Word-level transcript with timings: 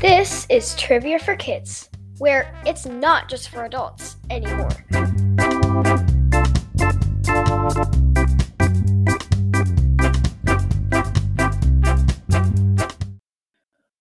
This 0.00 0.46
is 0.50 0.74
Trivia 0.74 1.20
for 1.20 1.36
Kids, 1.36 1.88
where 2.18 2.52
it's 2.66 2.86
not 2.86 3.28
just 3.28 3.50
for 3.50 3.64
adults 3.64 4.16
anymore. 4.30 4.68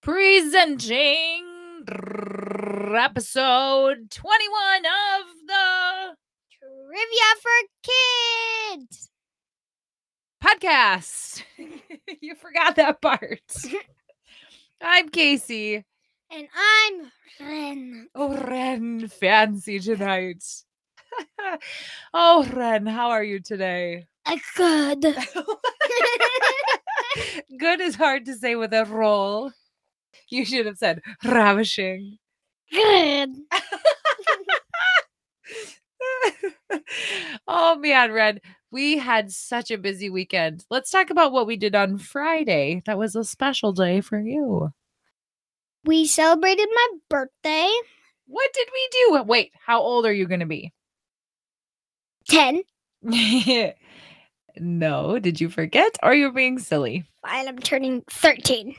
Presenting 0.01 1.50
episode 2.95 4.11
21 4.11 4.85
of 4.85 5.25
the 5.47 6.15
Trivia 6.59 7.29
for 7.41 7.51
Kids! 7.83 9.11
podcast. 10.43 11.43
you 12.21 12.35
forgot 12.35 12.75
that 12.75 13.01
part. 13.01 13.41
I'm 14.81 15.09
Casey. 15.09 15.83
And 16.31 16.47
I'm 16.55 17.11
Ren. 17.39 18.07
Oh, 18.15 18.35
Ren, 18.35 19.07
fancy 19.07 19.79
tonight. 19.79 20.43
oh, 22.13 22.47
Ren, 22.53 22.85
how 22.85 23.09
are 23.09 23.23
you 23.23 23.39
today? 23.39 24.07
A 24.27 24.39
good. 24.55 25.15
Good 27.57 27.81
is 27.81 27.95
hard 27.95 28.25
to 28.25 28.35
say 28.35 28.55
with 28.55 28.73
a 28.73 28.85
roll. 28.85 29.51
You 30.29 30.45
should 30.45 30.65
have 30.65 30.77
said 30.77 31.01
ravishing. 31.23 32.17
Good. 32.71 33.29
oh 37.47 37.77
man, 37.77 38.11
Red, 38.11 38.41
we 38.71 38.97
had 38.97 39.31
such 39.31 39.71
a 39.71 39.77
busy 39.77 40.09
weekend. 40.09 40.65
Let's 40.69 40.89
talk 40.89 41.09
about 41.09 41.31
what 41.31 41.47
we 41.47 41.57
did 41.57 41.75
on 41.75 41.97
Friday. 41.97 42.81
That 42.85 42.97
was 42.97 43.15
a 43.15 43.25
special 43.25 43.73
day 43.73 44.01
for 44.01 44.19
you. 44.19 44.71
We 45.83 46.05
celebrated 46.05 46.69
my 46.73 46.87
birthday. 47.09 47.69
What 48.27 48.53
did 48.53 48.67
we 48.71 48.89
do? 48.91 49.23
Wait, 49.23 49.51
how 49.65 49.81
old 49.81 50.05
are 50.05 50.13
you 50.13 50.27
going 50.27 50.39
to 50.39 50.45
be? 50.45 50.71
10. 52.29 52.61
no, 54.59 55.19
did 55.19 55.41
you 55.41 55.49
forget 55.49 55.97
or 56.01 56.13
you're 56.13 56.31
being 56.31 56.59
silly? 56.59 57.03
I'm 57.23 57.59
turning 57.59 58.03
13. 58.09 58.75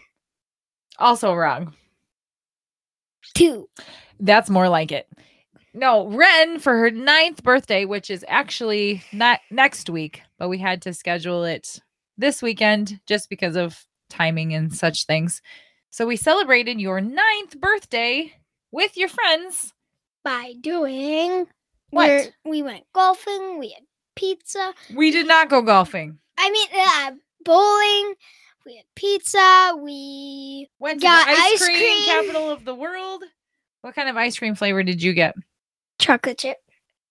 Also 1.03 1.34
wrong. 1.34 1.75
2. 3.34 3.69
That's 4.20 4.48
more 4.48 4.69
like 4.69 4.92
it. 4.92 5.08
No, 5.75 6.06
Ren 6.06 6.61
for 6.61 6.78
her 6.78 6.92
ninth 6.92 7.42
birthday, 7.42 7.84
which 7.84 8.08
is 8.08 8.25
actually 8.28 9.03
not 9.12 9.41
next 9.50 9.91
week, 9.91 10.23
but 10.39 10.48
we 10.48 10.58
had 10.58 10.80
to 10.83 10.95
schedule 10.95 11.42
it 11.42 11.80
this 12.17 12.41
weekend 12.41 13.00
just 13.06 13.28
because 13.28 13.56
of 13.56 13.84
timing 14.11 14.55
and 14.55 14.73
such 14.73 15.06
things. 15.06 15.42
So 15.91 16.06
we 16.06 16.17
celebrated 16.17 16.80
your 16.80 17.00
ninth 17.00 17.58
birthday 17.58 18.33
with 18.70 18.97
your 18.97 19.08
friends. 19.08 19.75
By 20.23 20.55
doing. 20.61 21.48
What? 21.91 22.30
We 22.45 22.62
went 22.62 22.84
golfing. 22.95 23.58
We 23.58 23.70
had 23.70 23.83
pizza. 24.14 24.73
We 24.95 25.11
did 25.11 25.27
not 25.27 25.50
go 25.50 25.62
golfing. 25.62 26.19
I 26.39 26.50
mean, 26.50 26.69
uh, 26.78 27.11
bowling. 27.45 28.14
We 28.64 28.77
had 28.77 28.84
pizza. 28.94 29.74
We 29.80 30.68
Went 30.78 31.00
to 31.00 31.06
Got 31.06 31.27
the 31.27 31.32
ice, 31.32 31.38
ice 31.62 31.64
cream, 31.66 31.78
cream. 31.78 32.05
capital 32.05 32.50
of 32.50 32.64
the 32.64 32.74
world. 32.74 33.24
What 33.82 33.94
kind 33.94 34.08
of 34.08 34.16
ice 34.16 34.38
cream 34.38 34.55
flavor 34.55 34.82
did 34.82 35.02
you 35.02 35.12
get? 35.12 35.34
chocolate 35.98 36.38
chip. 36.38 36.56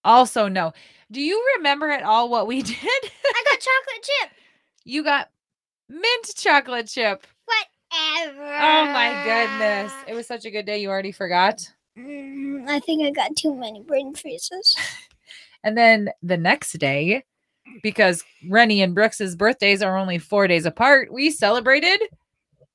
Also, 0.03 0.47
no. 0.47 0.73
Do 1.11 1.21
you 1.21 1.41
remember 1.57 1.89
at 1.89 2.03
all 2.03 2.29
what 2.29 2.47
we 2.47 2.61
did? 2.61 2.75
I 2.77 3.43
got 3.51 3.59
chocolate 3.59 4.03
chip. 4.03 4.29
you 4.83 5.03
got 5.03 5.29
mint 5.89 6.31
chocolate 6.35 6.87
chip. 6.87 7.25
Whatever. 7.45 8.43
Oh 8.43 8.85
my 8.85 9.21
goodness. 9.25 9.93
It 10.07 10.13
was 10.13 10.27
such 10.27 10.45
a 10.45 10.51
good 10.51 10.65
day. 10.65 10.81
You 10.81 10.89
already 10.89 11.11
forgot. 11.11 11.69
Mm, 11.97 12.67
I 12.69 12.79
think 12.79 13.03
I 13.05 13.11
got 13.11 13.35
too 13.35 13.53
many 13.55 13.81
brain 13.81 14.13
freezes. 14.13 14.75
And 15.63 15.77
then 15.77 16.09
the 16.23 16.37
next 16.37 16.73
day, 16.79 17.23
because 17.83 18.23
Rennie 18.49 18.81
and 18.81 18.95
Brooks's 18.95 19.35
birthdays 19.35 19.81
are 19.81 19.97
only 19.97 20.17
four 20.17 20.47
days 20.47 20.65
apart, 20.65 21.11
we 21.11 21.29
celebrated 21.29 22.01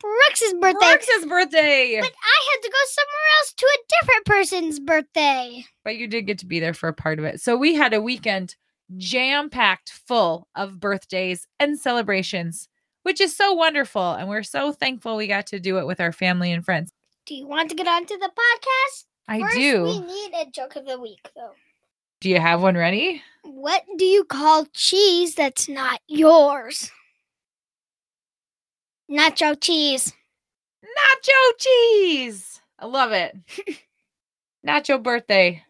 Brooks's 0.01 0.55
birthday. 0.55 0.79
Brooks's 0.79 1.25
birthday. 1.27 1.99
But 2.01 2.13
I 2.13 2.51
had 2.51 2.63
to 2.63 2.71
go 2.71 2.79
somewhere 2.87 3.27
else 3.39 3.53
to 3.53 3.67
a 3.67 4.01
different 4.01 4.27
person's 4.27 4.81
birthday. 4.81 5.65
But 5.85 5.97
you 5.97 6.07
did 6.07 6.27
get 6.27 6.39
to 6.39 6.47
be 6.47 6.61
there 6.61 6.75
for 6.75 6.89
a 6.89 6.95
part 6.95 7.19
of 7.19 7.25
it. 7.25 7.41
So 7.41 7.57
we 7.57 7.75
had 7.75 7.95
a 7.95 8.01
weekend 8.01 8.57
jam 8.97 9.51
packed 9.51 9.91
full 9.91 10.49
of 10.55 10.79
birthdays 10.81 11.47
and 11.59 11.79
celebrations, 11.79 12.69
which 13.03 13.21
is 13.21 13.37
so 13.37 13.53
wonderful. 13.53 14.13
And 14.13 14.29
we're 14.29 14.43
so 14.43 14.73
thankful 14.73 15.17
we 15.17 15.27
got 15.27 15.47
to 15.49 15.61
do 15.61 15.79
it 15.79 15.87
with 15.87 16.01
our 16.01 16.13
family 16.13 16.53
and 16.53 16.65
friends. 16.65 16.93
Do 17.25 17.35
you 17.35 17.47
want 17.47 17.71
to 17.71 17.77
get 17.77 17.89
on 17.89 18.07
to 18.07 18.17
the 18.19 18.31
podcast? 18.31 19.05
I 19.29 19.41
First, 19.41 19.57
do. 19.57 19.83
We 19.83 20.01
need 20.01 20.33
a 20.35 20.51
joke 20.51 20.77
of 20.77 20.87
the 20.87 21.01
week, 21.01 21.31
though. 21.35 21.55
Do 22.21 22.31
you 22.31 22.41
have 22.41 22.63
one 22.63 22.77
ready? 22.77 23.23
What 23.43 23.83
do 23.97 24.05
you 24.05 24.25
call 24.25 24.67
cheese 24.73 25.35
that's 25.35 25.69
not 25.69 26.01
yours? 26.09 26.91
Nacho 29.11 29.61
cheese. 29.61 30.13
Nacho 30.83 31.59
cheese. 31.59 32.61
I 32.79 32.87
love 32.87 33.13
it. 33.13 33.37
Nacho 34.67 35.03
birthday. 35.03 35.63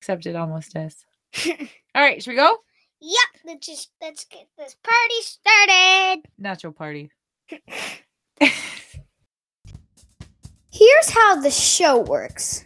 Except 0.00 0.26
it 0.26 0.36
almost 0.36 0.76
is. 0.76 1.04
All 1.94 2.02
right, 2.02 2.22
should 2.22 2.30
we 2.30 2.36
go? 2.36 2.56
Yep, 3.00 3.28
let's 3.46 3.66
just 3.66 3.90
let's 4.02 4.24
get 4.26 4.46
this 4.58 4.76
party 4.82 5.22
started. 5.22 6.22
Nacho 6.40 6.74
party. 6.74 7.10
Here's 10.70 11.10
how 11.10 11.40
the 11.40 11.50
show 11.50 11.98
works. 11.98 12.64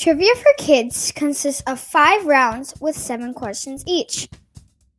Trivia 0.00 0.34
for 0.34 0.54
Kids 0.56 1.12
consists 1.12 1.60
of 1.66 1.78
five 1.78 2.24
rounds 2.24 2.72
with 2.80 2.96
seven 2.96 3.34
questions 3.34 3.84
each. 3.86 4.30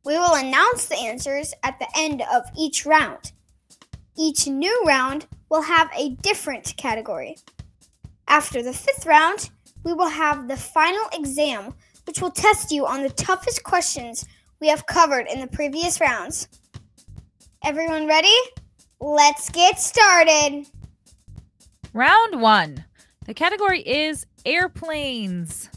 We 0.04 0.16
will 0.16 0.36
announce 0.36 0.86
the 0.86 0.96
answers 0.96 1.52
at 1.64 1.76
the 1.80 1.88
end 1.96 2.22
of 2.32 2.44
each 2.56 2.86
round. 2.86 3.32
Each 4.16 4.46
new 4.46 4.84
round 4.86 5.26
will 5.48 5.62
have 5.62 5.90
a 5.98 6.10
different 6.22 6.76
category. 6.76 7.36
After 8.28 8.62
the 8.62 8.72
fifth 8.72 9.04
round, 9.04 9.50
we 9.82 9.92
will 9.92 10.08
have 10.08 10.46
the 10.46 10.56
final 10.56 11.08
exam, 11.12 11.74
which 12.06 12.20
will 12.20 12.30
test 12.30 12.70
you 12.70 12.86
on 12.86 13.02
the 13.02 13.10
toughest 13.10 13.64
questions 13.64 14.24
we 14.60 14.68
have 14.68 14.86
covered 14.86 15.26
in 15.26 15.40
the 15.40 15.48
previous 15.48 16.00
rounds. 16.00 16.46
Everyone 17.64 18.06
ready? 18.06 18.36
Let's 19.00 19.50
get 19.50 19.80
started. 19.80 20.68
Round 21.92 22.40
one. 22.40 22.84
The 23.24 23.34
category 23.34 23.80
is 23.80 24.26
airplanes. 24.44 25.70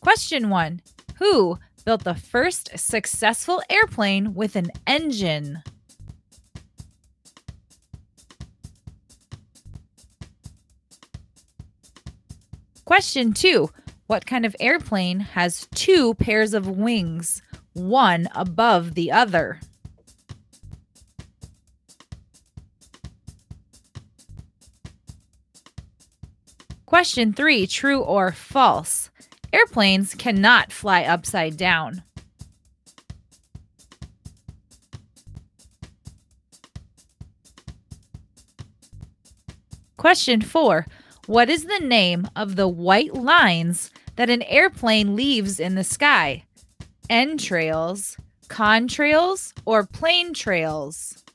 Question 0.00 0.48
one 0.48 0.80
Who 1.18 1.58
built 1.84 2.04
the 2.04 2.14
first 2.14 2.70
successful 2.78 3.62
airplane 3.68 4.32
with 4.34 4.56
an 4.56 4.70
engine? 4.86 5.62
Question 12.86 13.34
two 13.34 13.70
What 14.06 14.24
kind 14.24 14.46
of 14.46 14.56
airplane 14.58 15.20
has 15.20 15.68
two 15.74 16.14
pairs 16.14 16.54
of 16.54 16.66
wings, 16.66 17.42
one 17.74 18.28
above 18.34 18.94
the 18.94 19.12
other? 19.12 19.60
Question 26.96 27.34
three 27.34 27.66
True 27.66 28.00
or 28.00 28.32
false? 28.32 29.10
Airplanes 29.52 30.14
cannot 30.14 30.72
fly 30.72 31.02
upside 31.02 31.58
down. 31.58 32.02
Question 39.98 40.40
four 40.40 40.86
What 41.26 41.50
is 41.50 41.64
the 41.64 41.80
name 41.80 42.30
of 42.34 42.56
the 42.56 42.66
white 42.66 43.12
lines 43.12 43.90
that 44.14 44.30
an 44.30 44.40
airplane 44.44 45.14
leaves 45.14 45.60
in 45.60 45.74
the 45.74 45.84
sky? 45.84 46.44
Entrails, 47.10 48.16
contrails, 48.48 49.52
or 49.66 49.84
plane 49.84 50.32
trails? 50.32 51.25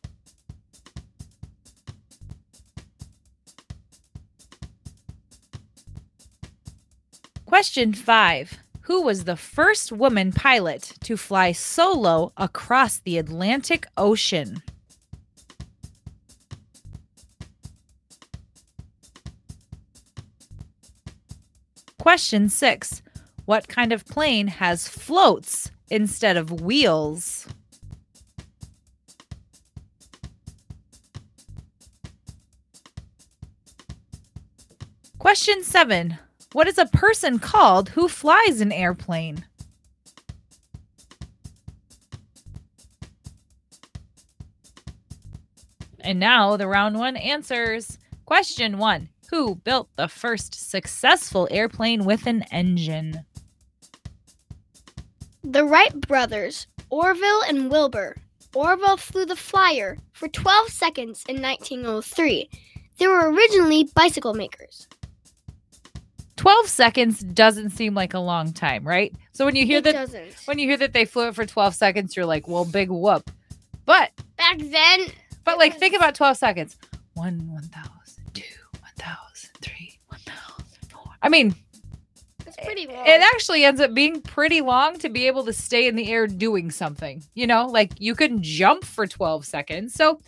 Question 7.62 7.94
five 7.94 8.58
Who 8.90 9.04
was 9.04 9.26
the 9.26 9.36
first 9.36 9.92
woman 9.92 10.32
pilot 10.32 10.94
to 11.02 11.16
fly 11.16 11.52
solo 11.52 12.34
across 12.36 12.98
the 12.98 13.20
Atlantic 13.20 13.86
Ocean? 13.98 14.64
Question 22.00 22.50
six 22.50 23.04
What 23.46 23.68
kind 23.68 23.94
of 23.94 24.08
plane 24.08 24.48
has 24.48 24.88
floats 24.88 25.70
instead 25.92 26.38
of 26.38 26.62
wheels? 26.62 27.48
Question 35.20 35.62
seven 35.62 36.18
What 36.54 36.68
is 36.68 36.78
a 36.78 36.86
person 36.86 37.40
called 37.40 37.90
who 37.90 38.10
flies 38.10 38.60
an 38.60 38.74
airplane? 38.74 39.46
And 46.02 46.20
now 46.20 46.58
the 46.58 46.68
round 46.68 46.98
one 46.98 47.16
answers. 47.16 47.98
Question 48.26 48.78
one 48.78 49.10
Who 49.30 49.56
built 49.56 49.88
the 49.96 50.10
first 50.10 50.70
successful 50.70 51.48
airplane 51.52 52.04
with 52.04 52.28
an 52.28 52.44
engine? 52.52 53.26
The 55.44 55.64
Wright 55.64 56.00
brothers, 56.02 56.68
Orville 56.90 57.42
and 57.48 57.72
Wilbur. 57.72 58.18
Orville 58.54 58.98
flew 58.98 59.26
the 59.26 59.38
Flyer 59.38 59.98
for 60.12 60.28
12 60.28 60.68
seconds 60.68 61.24
in 61.30 61.42
1903. 61.42 62.50
They 62.98 63.08
were 63.08 63.32
originally 63.32 63.90
bicycle 63.96 64.34
makers. 64.34 64.88
12 66.42 66.68
seconds 66.68 67.20
doesn't 67.20 67.70
seem 67.70 67.94
like 67.94 68.16
a 68.16 68.20
long 68.20 68.52
time, 68.52 68.84
right? 68.84 69.14
So 69.32 69.46
when 69.46 69.56
you 69.56 69.64
hear 69.64 69.78
it 69.78 69.84
that 69.84 69.92
doesn't. 69.94 70.34
when 70.46 70.58
you 70.58 70.68
hear 70.68 70.78
that 70.78 70.92
they 70.92 71.06
flew 71.06 71.28
it 71.28 71.36
for 71.36 71.46
12 71.46 71.76
seconds, 71.76 72.16
you're 72.16 72.26
like, 72.26 72.48
well, 72.48 72.66
big 72.66 72.90
whoop. 72.90 73.30
But 73.86 74.10
Back 74.38 74.58
then, 74.58 75.06
but 75.44 75.60
like 75.60 75.78
think 75.78 75.96
about 75.96 76.16
12 76.16 76.38
seconds. 76.38 76.78
One, 77.14 77.48
1,000, 77.52 77.92
two, 78.34 78.42
1,000, 78.80 79.50
three, 79.62 80.00
1,000, 80.08 80.66
four. 80.90 81.04
I 81.22 81.30
mean, 81.30 81.54
it's 82.48 82.58
pretty 82.58 82.88
long. 82.88 83.06
it 83.06 83.22
actually 83.22 83.64
ends 83.64 83.80
up 83.80 83.94
being 83.94 84.20
pretty 84.20 84.62
long 84.62 84.98
to 84.98 85.10
be 85.10 85.28
able 85.28 85.46
to 85.46 85.54
stay 85.54 85.88
in 85.88 85.96
the 85.96 86.12
air 86.12 86.26
doing 86.26 86.72
something. 86.72 87.22
You 87.36 87.46
know, 87.46 87.68
like 87.68 87.92
you 88.00 88.16
can 88.16 88.42
jump 88.42 88.84
for 88.84 89.06
12 89.06 89.46
seconds. 89.46 89.94
So 89.94 90.20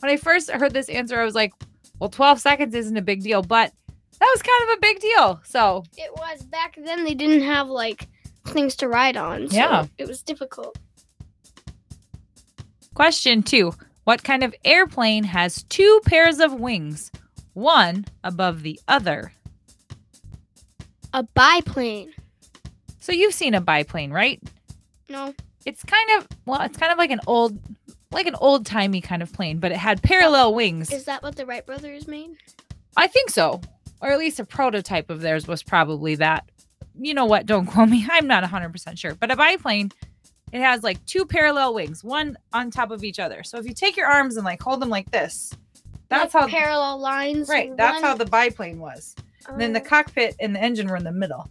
when 0.00 0.10
I 0.10 0.16
first 0.16 0.50
heard 0.50 0.74
this 0.74 0.88
answer, 0.88 1.20
I 1.20 1.24
was 1.24 1.36
like, 1.36 1.52
well, 2.00 2.10
12 2.10 2.40
seconds 2.40 2.74
isn't 2.74 2.96
a 2.96 3.02
big 3.02 3.22
deal, 3.22 3.40
but 3.40 3.72
that 4.24 4.32
was 4.34 4.42
kind 4.42 4.70
of 4.70 4.78
a 4.78 4.80
big 4.80 5.00
deal. 5.00 5.40
So 5.44 5.84
It 5.96 6.10
was 6.16 6.42
back 6.44 6.76
then. 6.82 7.04
They 7.04 7.14
didn't 7.14 7.42
have 7.42 7.68
like 7.68 8.08
things 8.46 8.74
to 8.76 8.88
ride 8.88 9.16
on. 9.16 9.48
So 9.50 9.56
Yeah. 9.56 9.86
it 9.98 10.08
was 10.08 10.22
difficult. 10.22 10.78
Question 12.94 13.42
two 13.42 13.74
What 14.04 14.22
kind 14.24 14.42
of 14.42 14.54
airplane 14.64 15.24
has 15.24 15.62
two 15.64 16.00
pairs 16.06 16.38
of 16.40 16.54
wings, 16.54 17.10
one 17.54 18.06
above 18.22 18.62
the 18.62 18.78
other? 18.88 19.32
A 21.12 21.22
biplane. 21.22 22.12
So 23.00 23.12
you've 23.12 23.34
seen 23.34 23.54
a 23.54 23.60
biplane, 23.60 24.10
right? 24.10 24.42
No, 25.08 25.34
It's 25.66 25.82
kind 25.84 26.10
of 26.18 26.28
well, 26.46 26.62
it's 26.62 26.78
kind 26.78 26.92
of 26.92 26.98
like 26.98 27.10
an 27.10 27.20
old 27.26 27.58
like 28.10 28.26
an 28.26 28.36
old 28.36 28.64
timey 28.64 29.00
kind 29.00 29.22
of 29.22 29.32
plane, 29.32 29.58
but 29.58 29.72
it 29.72 29.76
had 29.76 30.02
parallel 30.02 30.54
wings. 30.54 30.92
is 30.92 31.04
that 31.04 31.22
what 31.22 31.36
the 31.36 31.44
Wright 31.46 31.66
brothers 31.66 32.06
made? 32.06 32.30
I 32.96 33.06
think 33.08 33.28
so. 33.30 33.60
Or 34.00 34.10
at 34.10 34.18
least 34.18 34.40
a 34.40 34.44
prototype 34.44 35.08
of 35.10 35.20
theirs 35.20 35.46
was 35.46 35.62
probably 35.62 36.14
that. 36.16 36.48
You 36.98 37.14
know 37.14 37.24
what? 37.24 37.46
Don't 37.46 37.66
quote 37.66 37.88
me. 37.88 38.06
I'm 38.10 38.26
not 38.26 38.44
100% 38.44 38.98
sure. 38.98 39.14
But 39.14 39.30
a 39.30 39.36
biplane, 39.36 39.90
it 40.52 40.60
has 40.60 40.82
like 40.82 41.04
two 41.06 41.24
parallel 41.24 41.74
wings, 41.74 42.04
one 42.04 42.36
on 42.52 42.70
top 42.70 42.90
of 42.90 43.02
each 43.04 43.18
other. 43.18 43.42
So 43.42 43.58
if 43.58 43.66
you 43.66 43.74
take 43.74 43.96
your 43.96 44.06
arms 44.06 44.36
and 44.36 44.44
like 44.44 44.62
hold 44.62 44.80
them 44.80 44.90
like 44.90 45.10
this, 45.10 45.52
that's 46.08 46.34
Like 46.34 46.42
how 46.42 46.48
parallel 46.48 46.98
lines. 46.98 47.48
Right, 47.48 47.74
that's 47.76 48.02
how 48.02 48.14
the 48.14 48.26
biplane 48.26 48.78
was. 48.78 49.14
And 49.48 49.60
then 49.60 49.72
the 49.72 49.80
Oh. 49.80 49.84
cockpit 49.84 50.36
and 50.40 50.54
the 50.54 50.60
engine 50.62 50.88
were 50.88 50.96
in 50.96 51.04
the 51.04 51.12
middle. 51.12 51.48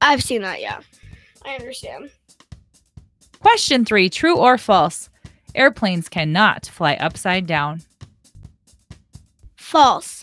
I've 0.00 0.22
seen 0.22 0.42
that. 0.42 0.60
Yeah, 0.60 0.80
I 1.44 1.54
understand. 1.56 2.10
Question 3.40 3.84
3, 3.84 4.08
true 4.10 4.36
or 4.36 4.56
false? 4.58 5.10
Airplanes 5.54 6.08
cannot 6.08 6.66
fly 6.66 6.94
upside 6.94 7.46
down. 7.46 7.82
False. 9.56 10.19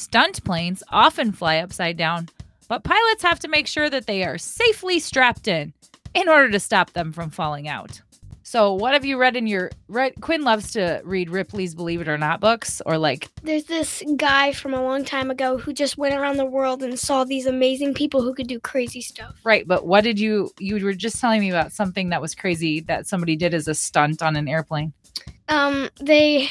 Stunt 0.00 0.42
planes 0.44 0.82
often 0.88 1.30
fly 1.30 1.58
upside 1.58 1.98
down, 1.98 2.30
but 2.68 2.84
pilots 2.84 3.22
have 3.22 3.38
to 3.40 3.48
make 3.48 3.66
sure 3.66 3.90
that 3.90 4.06
they 4.06 4.24
are 4.24 4.38
safely 4.38 4.98
strapped 4.98 5.46
in 5.46 5.74
in 6.14 6.26
order 6.26 6.50
to 6.50 6.58
stop 6.58 6.94
them 6.94 7.12
from 7.12 7.28
falling 7.28 7.68
out. 7.68 8.00
So, 8.42 8.72
what 8.72 8.94
have 8.94 9.04
you 9.04 9.18
read 9.18 9.36
in 9.36 9.46
your 9.46 9.70
read 9.88 10.14
Quinn 10.22 10.42
loves 10.42 10.72
to 10.72 11.02
read 11.04 11.28
Ripley's 11.28 11.74
Believe 11.74 12.00
It 12.00 12.08
or 12.08 12.16
Not 12.16 12.40
books 12.40 12.80
or 12.86 12.96
like 12.96 13.28
There's 13.42 13.64
this 13.64 14.02
guy 14.16 14.52
from 14.52 14.72
a 14.72 14.82
long 14.82 15.04
time 15.04 15.30
ago 15.30 15.58
who 15.58 15.74
just 15.74 15.98
went 15.98 16.14
around 16.14 16.38
the 16.38 16.46
world 16.46 16.82
and 16.82 16.98
saw 16.98 17.24
these 17.24 17.44
amazing 17.44 17.92
people 17.92 18.22
who 18.22 18.32
could 18.32 18.48
do 18.48 18.58
crazy 18.58 19.02
stuff. 19.02 19.36
right, 19.44 19.68
but 19.68 19.86
what 19.86 20.02
did 20.02 20.18
you 20.18 20.50
you 20.58 20.82
were 20.82 20.94
just 20.94 21.20
telling 21.20 21.42
me 21.42 21.50
about 21.50 21.72
something 21.72 22.08
that 22.08 22.22
was 22.22 22.34
crazy 22.34 22.80
that 22.80 23.06
somebody 23.06 23.36
did 23.36 23.52
as 23.52 23.68
a 23.68 23.74
stunt 23.74 24.22
on 24.22 24.34
an 24.34 24.48
airplane. 24.48 24.94
Um, 25.48 25.90
they 26.00 26.48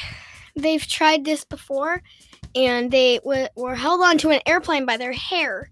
they've 0.54 0.86
tried 0.86 1.24
this 1.24 1.44
before, 1.44 2.00
and 2.54 2.90
they 2.90 3.18
w- 3.18 3.46
were 3.56 3.74
held 3.74 4.00
onto 4.02 4.30
an 4.30 4.40
airplane 4.46 4.86
by 4.86 4.96
their 4.96 5.12
hair. 5.12 5.70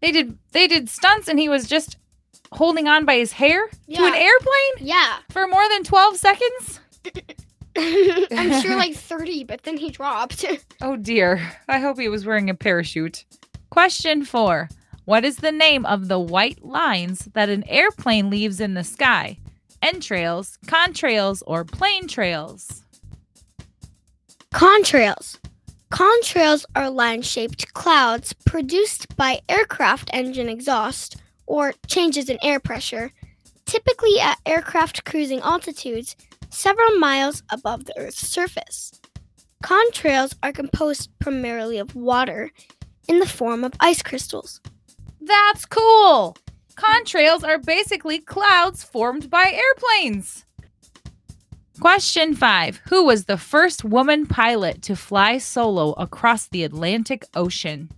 They 0.00 0.12
did 0.12 0.38
they 0.52 0.66
did 0.66 0.88
stunts 0.88 1.28
and 1.28 1.38
he 1.38 1.48
was 1.48 1.66
just 1.66 1.96
holding 2.52 2.86
on 2.88 3.04
by 3.04 3.16
his 3.16 3.32
hair 3.32 3.66
to 3.68 4.04
an 4.04 4.14
airplane 4.14 4.72
Yeah, 4.78 5.18
for 5.30 5.46
more 5.48 5.68
than 5.68 5.82
12 5.82 6.16
seconds? 6.16 6.80
I'm 7.76 8.62
sure 8.62 8.76
like 8.76 8.94
30, 8.96 9.44
but 9.44 9.62
then 9.64 9.76
he 9.76 9.90
dropped. 9.90 10.44
Oh 10.82 10.96
dear. 10.96 11.40
I 11.68 11.78
hope 11.78 11.98
he 11.98 12.08
was 12.08 12.26
wearing 12.26 12.50
a 12.50 12.54
parachute. 12.54 13.24
Question 13.70 14.24
4. 14.24 14.68
What 15.06 15.24
is 15.24 15.36
the 15.36 15.52
name 15.52 15.84
of 15.86 16.08
the 16.08 16.18
white 16.20 16.64
lines 16.64 17.28
that 17.34 17.48
an 17.48 17.64
airplane 17.68 18.30
leaves 18.30 18.60
in 18.60 18.74
the 18.74 18.84
sky? 18.84 19.38
Entrails, 19.82 20.58
contrails, 20.66 21.42
or 21.46 21.64
plane 21.64 22.06
trails? 22.08 22.82
Contrails. 24.52 25.38
Contrails 25.94 26.64
are 26.74 26.90
line-shaped 26.90 27.72
clouds 27.72 28.32
produced 28.44 29.16
by 29.16 29.38
aircraft 29.48 30.10
engine 30.12 30.48
exhaust 30.48 31.22
or 31.46 31.72
changes 31.86 32.28
in 32.28 32.36
air 32.42 32.58
pressure, 32.58 33.12
typically 33.64 34.18
at 34.18 34.40
aircraft 34.44 35.04
cruising 35.04 35.38
altitudes 35.38 36.16
several 36.50 36.98
miles 36.98 37.44
above 37.52 37.84
the 37.84 37.96
Earth's 37.96 38.26
surface. 38.26 39.00
Contrails 39.62 40.34
are 40.42 40.50
composed 40.50 41.16
primarily 41.20 41.78
of 41.78 41.94
water 41.94 42.50
in 43.06 43.20
the 43.20 43.28
form 43.28 43.62
of 43.62 43.72
ice 43.78 44.02
crystals. 44.02 44.60
That's 45.20 45.64
cool. 45.64 46.36
Contrails 46.74 47.46
are 47.46 47.58
basically 47.58 48.18
clouds 48.18 48.82
formed 48.82 49.30
by 49.30 49.44
airplanes. 49.44 50.43
Question 51.80 52.34
5. 52.34 52.82
Who 52.88 53.04
was 53.04 53.24
the 53.24 53.36
first 53.36 53.84
woman 53.84 54.26
pilot 54.26 54.80
to 54.82 54.96
fly 54.96 55.38
solo 55.38 55.92
across 55.92 56.46
the 56.46 56.62
Atlantic 56.62 57.26
Ocean? 57.34 57.90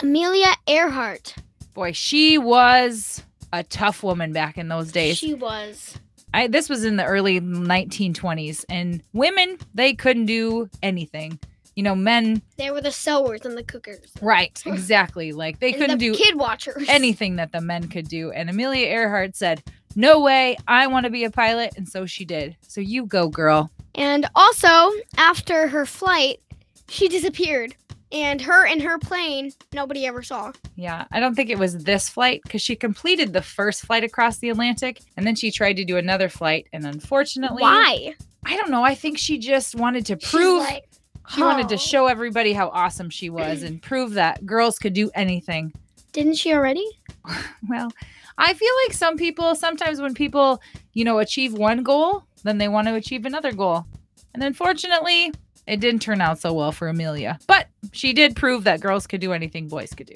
Amelia 0.00 0.54
Earhart. 0.68 1.34
Boy, 1.74 1.92
she 1.92 2.38
was 2.38 3.22
a 3.52 3.62
tough 3.64 4.02
woman 4.02 4.32
back 4.32 4.58
in 4.58 4.68
those 4.68 4.92
days. 4.92 5.18
She 5.18 5.34
was. 5.34 5.98
I 6.34 6.46
this 6.46 6.68
was 6.68 6.84
in 6.84 6.96
the 6.96 7.04
early 7.04 7.40
1920s 7.40 8.64
and 8.68 9.02
women 9.12 9.58
they 9.74 9.94
couldn't 9.94 10.26
do 10.26 10.68
anything. 10.82 11.38
You 11.78 11.84
know, 11.84 11.94
men 11.94 12.42
They 12.56 12.72
were 12.72 12.80
the 12.80 12.90
sewers 12.90 13.46
and 13.46 13.56
the 13.56 13.62
cookers. 13.62 14.00
right, 14.20 14.60
exactly. 14.66 15.30
Like 15.30 15.60
they 15.60 15.68
And 15.68 15.76
couldn't 15.80 15.98
the 15.98 16.10
do 16.10 16.14
kid 16.16 16.34
watchers. 16.34 16.84
anything 16.88 17.36
that 17.36 17.52
the 17.52 17.60
men 17.60 17.86
could 17.86 18.08
do. 18.08 18.32
And 18.32 18.50
Amelia 18.50 18.88
Earhart 18.88 19.36
said, 19.36 19.62
"No 19.94 20.18
way, 20.18 20.56
I 20.66 20.88
want 20.88 21.04
to 21.04 21.10
be 21.10 21.22
a 21.22 21.30
pilot." 21.30 21.74
And 21.76 21.88
so 21.88 22.04
she 22.04 22.24
did. 22.24 22.56
So 22.66 22.80
you 22.80 23.06
go, 23.06 23.28
girl. 23.28 23.70
And 23.94 24.26
also, 24.34 24.90
after 25.16 25.68
her 25.68 25.86
flight, 25.86 26.40
she 26.88 27.06
disappeared. 27.06 27.76
And 28.10 28.40
her 28.40 28.66
and 28.66 28.82
her 28.82 28.98
plane, 28.98 29.52
nobody 29.72 30.04
ever 30.04 30.24
saw. 30.24 30.50
Yeah, 30.74 31.04
I 31.12 31.20
don't 31.20 31.36
think 31.36 31.48
it 31.48 31.60
was 31.60 31.84
this 31.84 32.08
flight 32.08 32.40
because 32.42 32.60
she 32.60 32.74
completed 32.74 33.32
the 33.32 33.42
first 33.42 33.82
flight 33.86 34.02
across 34.02 34.38
the 34.38 34.48
Atlantic 34.48 35.00
and 35.16 35.24
then 35.24 35.36
she 35.36 35.52
tried 35.52 35.76
to 35.76 35.84
do 35.84 35.96
another 35.96 36.28
flight. 36.28 36.66
And 36.72 36.84
unfortunately, 36.84 37.62
Why? 37.62 38.14
I 38.44 38.56
don't 38.56 38.70
know. 38.70 38.82
I 38.82 38.96
think 38.96 39.16
she 39.18 39.38
just 39.38 39.76
wanted 39.76 40.06
to 40.06 40.16
prove 40.16 40.62
like, 40.62 40.84
She 41.30 41.42
wanted 41.42 41.68
to 41.68 41.74
"Oh." 41.74 41.78
show 41.78 42.06
everybody 42.06 42.52
how 42.52 42.68
awesome 42.68 43.10
she 43.10 43.30
was 43.30 43.62
and 43.62 43.82
prove 43.82 44.14
that 44.14 44.46
girls 44.46 44.78
could 44.78 44.92
do 44.92 45.10
anything. 45.14 45.72
Didn't 46.12 46.34
she 46.34 46.52
already? 46.52 46.86
Well, 47.68 47.90
I 48.38 48.54
feel 48.54 48.72
like 48.84 48.94
some 48.94 49.16
people, 49.16 49.54
sometimes 49.54 50.00
when 50.00 50.14
people, 50.14 50.62
you 50.94 51.04
know, 51.04 51.18
achieve 51.18 51.52
one 51.52 51.82
goal, 51.82 52.24
then 52.44 52.56
they 52.56 52.68
want 52.68 52.88
to 52.88 52.94
achieve 52.94 53.26
another 53.26 53.52
goal. 53.52 53.84
And 54.32 54.42
unfortunately, 54.42 55.32
it 55.66 55.80
didn't 55.80 56.00
turn 56.00 56.20
out 56.22 56.38
so 56.38 56.54
well 56.54 56.72
for 56.72 56.88
Amelia. 56.88 57.38
But 57.46 57.66
she 57.92 58.12
did 58.14 58.36
prove 58.36 58.64
that 58.64 58.80
girls 58.80 59.06
could 59.06 59.20
do 59.20 59.32
anything 59.32 59.68
boys 59.68 59.92
could 59.92 60.06
do. 60.06 60.14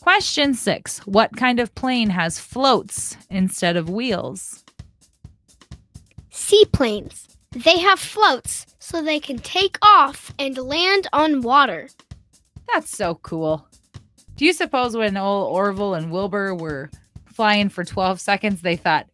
Question 0.00 0.54
six 0.54 1.00
What 1.00 1.36
kind 1.36 1.60
of 1.60 1.74
plane 1.74 2.10
has 2.10 2.38
floats 2.38 3.16
instead 3.28 3.76
of 3.76 3.90
wheels? 3.90 4.64
Seaplanes. 6.30 7.28
They 7.50 7.78
have 7.78 7.98
floats 7.98 8.66
so 8.86 9.02
they 9.02 9.18
can 9.18 9.36
take 9.38 9.76
off 9.82 10.32
and 10.38 10.56
land 10.56 11.08
on 11.12 11.40
water. 11.40 11.88
That's 12.72 12.96
so 12.96 13.16
cool. 13.16 13.66
Do 14.36 14.44
you 14.44 14.52
suppose 14.52 14.96
when 14.96 15.16
old 15.16 15.52
Orville 15.52 15.94
and 15.94 16.12
Wilbur 16.12 16.54
were 16.54 16.90
flying 17.24 17.68
for 17.68 17.82
12 17.82 18.20
seconds, 18.20 18.62
they 18.62 18.76
thought, 18.76 19.08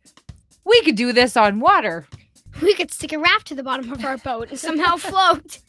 we 0.67 0.83
could 0.83 0.97
do 0.97 1.15
this 1.15 1.39
on 1.39 1.59
water? 1.59 2.07
We 2.61 2.75
could 2.75 2.93
stick 2.93 3.15
a 3.15 3.19
raft 3.19 3.47
to 3.47 3.55
the 3.55 3.63
bottom 3.63 3.91
of 3.91 4.05
our 4.05 4.19
boat 4.19 4.51
and 4.51 4.59
somehow 4.59 4.97
float. 4.99 5.61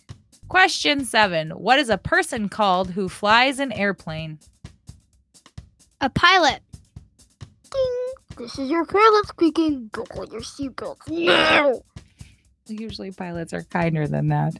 Question 0.49 1.05
seven 1.05 1.51
What 1.51 1.79
is 1.79 1.89
a 1.89 1.97
person 1.97 2.49
called 2.49 2.91
who 2.91 3.07
flies 3.07 3.59
an 3.59 3.71
airplane? 3.71 4.37
A 6.01 6.09
pilot. 6.09 6.59
Ding. 7.71 8.13
This 8.37 8.59
is 8.59 8.69
your 8.69 8.85
pilot 8.85 9.27
speaking. 9.27 9.89
Buckle 9.93 10.27
your 10.27 10.41
seatbelts 10.41 11.07
now. 11.07 11.81
Usually 12.67 13.11
pilots 13.11 13.53
are 13.53 13.63
kinder 13.63 14.07
than 14.07 14.29
that. 14.29 14.53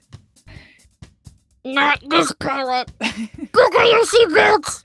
Not 1.65 2.01
this 2.10 2.31
pilot. 2.33 2.91
Buckle 3.00 3.89
your 3.89 4.05
seatbelts. 4.05 4.83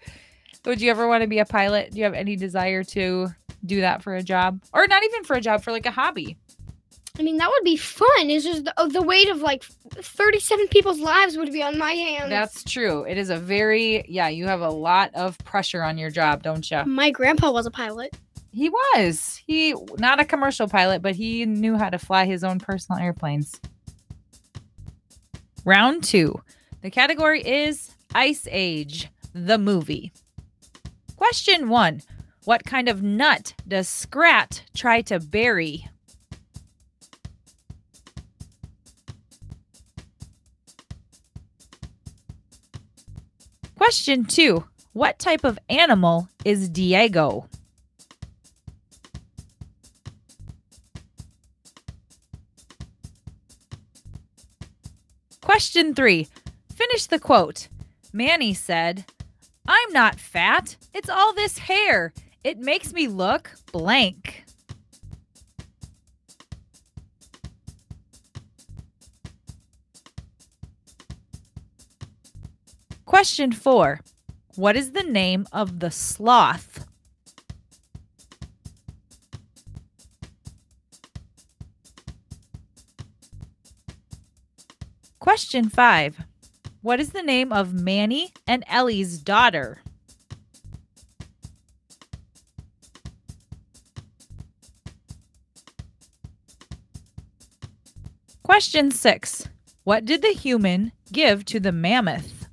Would 0.64 0.80
you 0.80 0.90
ever 0.90 1.08
want 1.08 1.22
to 1.22 1.26
be 1.28 1.38
a 1.38 1.44
pilot? 1.44 1.90
Do 1.92 1.98
you 1.98 2.04
have 2.04 2.14
any 2.14 2.36
desire 2.36 2.84
to 2.84 3.28
do 3.64 3.80
that 3.80 4.02
for 4.02 4.14
a 4.14 4.22
job? 4.22 4.62
Or 4.72 4.86
not 4.86 5.02
even 5.02 5.24
for 5.24 5.34
a 5.34 5.40
job, 5.40 5.62
for 5.62 5.72
like 5.72 5.86
a 5.86 5.90
hobby? 5.90 6.36
I 7.18 7.22
mean, 7.22 7.38
that 7.38 7.50
would 7.50 7.64
be 7.64 7.76
fun. 7.76 8.30
It's 8.30 8.44
just 8.44 8.64
the, 8.64 8.90
the 8.92 9.02
weight 9.02 9.28
of 9.28 9.40
like 9.40 9.64
37 9.64 10.68
people's 10.68 11.00
lives 11.00 11.36
would 11.36 11.52
be 11.52 11.62
on 11.62 11.76
my 11.76 11.92
hands. 11.92 12.30
That's 12.30 12.62
true. 12.62 13.02
It 13.04 13.18
is 13.18 13.30
a 13.30 13.36
very, 13.36 14.04
yeah, 14.08 14.28
you 14.28 14.46
have 14.46 14.60
a 14.60 14.70
lot 14.70 15.12
of 15.14 15.36
pressure 15.38 15.82
on 15.82 15.98
your 15.98 16.10
job, 16.10 16.44
don't 16.44 16.70
you? 16.70 16.84
my 16.84 17.10
grandpa 17.10 17.50
was 17.50 17.66
a 17.66 17.72
pilot. 17.72 18.16
He 18.50 18.70
was. 18.70 19.40
He, 19.46 19.74
not 19.98 20.20
a 20.20 20.24
commercial 20.24 20.68
pilot, 20.68 21.02
but 21.02 21.14
he 21.14 21.44
knew 21.44 21.76
how 21.76 21.90
to 21.90 21.98
fly 21.98 22.24
his 22.24 22.42
own 22.42 22.58
personal 22.58 23.00
airplanes. 23.00 23.60
Round 25.64 26.02
two. 26.02 26.40
The 26.80 26.90
category 26.90 27.42
is 27.42 27.90
Ice 28.14 28.48
Age, 28.50 29.08
the 29.34 29.58
movie. 29.58 30.12
Question 31.16 31.68
one 31.68 32.00
What 32.44 32.64
kind 32.64 32.88
of 32.88 33.02
nut 33.02 33.54
does 33.66 33.88
Scrat 33.88 34.62
try 34.74 35.02
to 35.02 35.20
bury? 35.20 35.88
Question 43.76 44.24
two 44.24 44.64
What 44.92 45.18
type 45.18 45.44
of 45.44 45.58
animal 45.68 46.28
is 46.44 46.68
Diego? 46.68 47.48
Question 55.48 55.94
three. 55.94 56.28
Finish 56.74 57.06
the 57.06 57.18
quote. 57.18 57.68
Manny 58.12 58.52
said, 58.52 59.06
I'm 59.66 59.90
not 59.94 60.20
fat. 60.20 60.76
It's 60.92 61.08
all 61.08 61.32
this 61.32 61.56
hair. 61.56 62.12
It 62.44 62.58
makes 62.58 62.92
me 62.92 63.08
look 63.08 63.52
blank. 63.72 64.44
Question 73.06 73.50
four. 73.50 74.00
What 74.54 74.76
is 74.76 74.92
the 74.92 75.02
name 75.02 75.46
of 75.50 75.80
the 75.80 75.90
sloth? 75.90 76.77
Question 85.38 85.70
five. 85.70 86.24
What 86.82 86.98
is 86.98 87.10
the 87.10 87.22
name 87.22 87.52
of 87.52 87.72
Manny 87.72 88.32
and 88.48 88.64
Ellie's 88.66 89.20
daughter? 89.20 89.78
Question 98.42 98.90
six. 98.90 99.48
What 99.84 100.04
did 100.04 100.22
the 100.22 100.32
human 100.32 100.90
give 101.12 101.44
to 101.44 101.60
the 101.60 101.70
mammoth? 101.70 102.48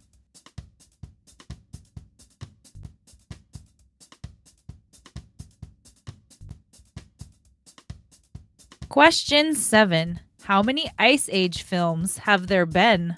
Question 8.90 9.56
seven. 9.56 10.20
How 10.46 10.62
many 10.62 10.92
Ice 11.00 11.28
Age 11.32 11.64
films 11.64 12.20
have 12.20 12.46
there 12.46 12.68
been? 12.68 13.16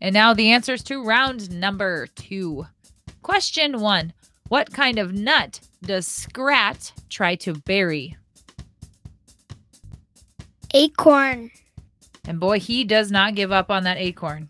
And 0.00 0.14
now 0.14 0.32
the 0.32 0.50
answers 0.50 0.82
to 0.84 1.04
round 1.04 1.50
number 1.50 2.06
two. 2.06 2.66
Question 3.20 3.80
one 3.80 4.14
What 4.48 4.72
kind 4.72 4.98
of 4.98 5.12
nut 5.12 5.60
does 5.82 6.06
Scrat 6.06 6.90
try 7.10 7.34
to 7.34 7.52
bury? 7.52 8.16
Acorn. 10.72 11.50
And 12.26 12.40
boy, 12.40 12.60
he 12.60 12.82
does 12.82 13.10
not 13.10 13.34
give 13.34 13.52
up 13.52 13.70
on 13.70 13.84
that 13.84 13.98
acorn. 13.98 14.48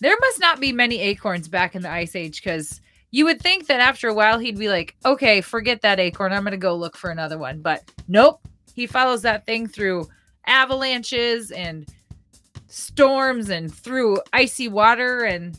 There 0.00 0.16
must 0.20 0.40
not 0.40 0.60
be 0.60 0.72
many 0.72 1.00
acorns 1.00 1.48
back 1.48 1.74
in 1.74 1.80
the 1.80 1.90
Ice 1.90 2.14
Age 2.14 2.42
because 2.44 2.82
you 3.10 3.24
would 3.24 3.40
think 3.40 3.66
that 3.66 3.80
after 3.80 4.08
a 4.08 4.14
while 4.14 4.38
he'd 4.38 4.58
be 4.58 4.68
like, 4.68 4.96
okay, 5.04 5.40
forget 5.40 5.82
that 5.82 6.00
acorn. 6.00 6.32
I'm 6.32 6.42
going 6.42 6.52
to 6.52 6.56
go 6.56 6.74
look 6.74 6.96
for 6.96 7.10
another 7.10 7.38
one. 7.38 7.60
But 7.60 7.90
nope. 8.08 8.40
He 8.74 8.86
follows 8.86 9.22
that 9.22 9.46
thing 9.46 9.66
through 9.66 10.08
avalanches 10.46 11.50
and 11.50 11.88
storms 12.68 13.50
and 13.50 13.72
through 13.72 14.20
icy 14.32 14.68
water. 14.68 15.24
And 15.24 15.58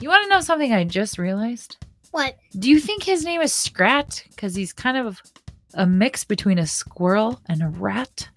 you 0.00 0.08
want 0.08 0.24
to 0.24 0.30
know 0.30 0.40
something 0.40 0.72
I 0.72 0.84
just 0.84 1.18
realized? 1.18 1.76
What? 2.10 2.36
Do 2.58 2.70
you 2.70 2.80
think 2.80 3.02
his 3.02 3.24
name 3.24 3.42
is 3.42 3.52
Scrat? 3.52 4.24
Because 4.30 4.54
he's 4.54 4.72
kind 4.72 4.96
of 4.96 5.20
a 5.74 5.86
mix 5.86 6.24
between 6.24 6.58
a 6.58 6.66
squirrel 6.66 7.40
and 7.46 7.62
a 7.62 7.68
rat. 7.68 8.28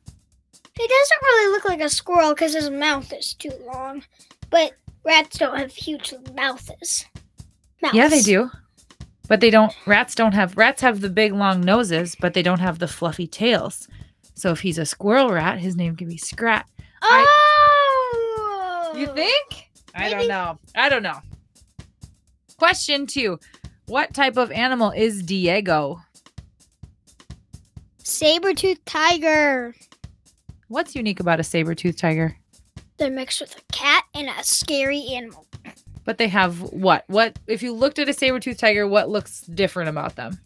He 0.77 0.87
doesn't 0.87 1.21
really 1.23 1.51
look 1.53 1.65
like 1.65 1.81
a 1.81 1.89
squirrel 1.89 2.33
because 2.33 2.53
his 2.53 2.69
mouth 2.69 3.11
is 3.13 3.33
too 3.33 3.51
long. 3.65 4.03
But 4.49 4.73
rats 5.05 5.37
don't 5.37 5.57
have 5.57 5.71
huge 5.71 6.13
mouths. 6.35 7.05
Mouths. 7.81 7.95
Yeah, 7.95 8.07
they 8.07 8.21
do. 8.21 8.49
But 9.27 9.39
they 9.39 9.49
don't 9.49 9.73
rats 9.85 10.13
don't 10.13 10.33
have 10.33 10.57
rats 10.57 10.81
have 10.81 11.01
the 11.01 11.09
big 11.09 11.33
long 11.33 11.61
noses, 11.61 12.15
but 12.19 12.33
they 12.33 12.43
don't 12.43 12.59
have 12.59 12.79
the 12.79 12.87
fluffy 12.87 13.27
tails. 13.27 13.87
So 14.35 14.51
if 14.51 14.59
he's 14.61 14.77
a 14.77 14.85
squirrel 14.85 15.29
rat, 15.29 15.59
his 15.59 15.75
name 15.75 15.95
could 15.95 16.09
be 16.09 16.17
Scrat. 16.17 16.67
Oh. 17.01 18.93
You 18.95 19.07
think? 19.07 19.69
I 19.95 20.09
don't 20.09 20.27
know. 20.27 20.59
I 20.75 20.89
don't 20.89 21.03
know. 21.03 21.19
Question 22.57 23.07
2. 23.07 23.39
What 23.87 24.13
type 24.13 24.37
of 24.37 24.51
animal 24.51 24.91
is 24.91 25.23
Diego? 25.23 26.01
Saber-toothed 28.03 28.85
tiger. 28.85 29.75
What's 30.67 30.95
unique 30.95 31.19
about 31.19 31.39
a 31.39 31.43
saber-toothed 31.43 31.97
tiger? 31.97 32.37
They're 32.97 33.09
mixed 33.09 33.41
with 33.41 33.57
a 33.57 33.61
cat 33.73 34.03
and 34.13 34.29
a 34.29 34.43
scary 34.43 35.05
animal. 35.13 35.45
But 36.03 36.17
they 36.17 36.27
have 36.29 36.61
what? 36.61 37.03
What 37.07 37.37
if 37.47 37.61
you 37.61 37.73
looked 37.73 37.99
at 37.99 38.09
a 38.09 38.13
saber-toothed 38.13 38.59
tiger, 38.59 38.87
what 38.87 39.09
looks 39.09 39.41
different 39.41 39.89
about 39.89 40.15
them? 40.15 40.39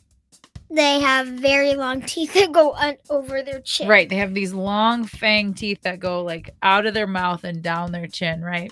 They 0.70 1.00
have 1.00 1.28
very 1.28 1.76
long 1.76 2.02
teeth 2.02 2.34
that 2.34 2.52
go 2.52 2.74
un- 2.74 2.98
over 3.10 3.42
their 3.44 3.62
chin. 3.62 3.88
Right, 3.88 4.10
they 4.10 4.18
have 4.18 4.34
these 4.34 4.52
long 4.54 5.06
fang 5.06 5.54
teeth 5.54 5.82
that 5.84 6.00
go 6.00 6.24
like 6.24 6.50
out 6.62 6.86
of 6.86 6.94
their 6.94 7.08
mouth 7.08 7.44
and 7.44 7.62
down 7.62 7.92
their 7.92 8.08
chin, 8.08 8.42
right? 8.42 8.72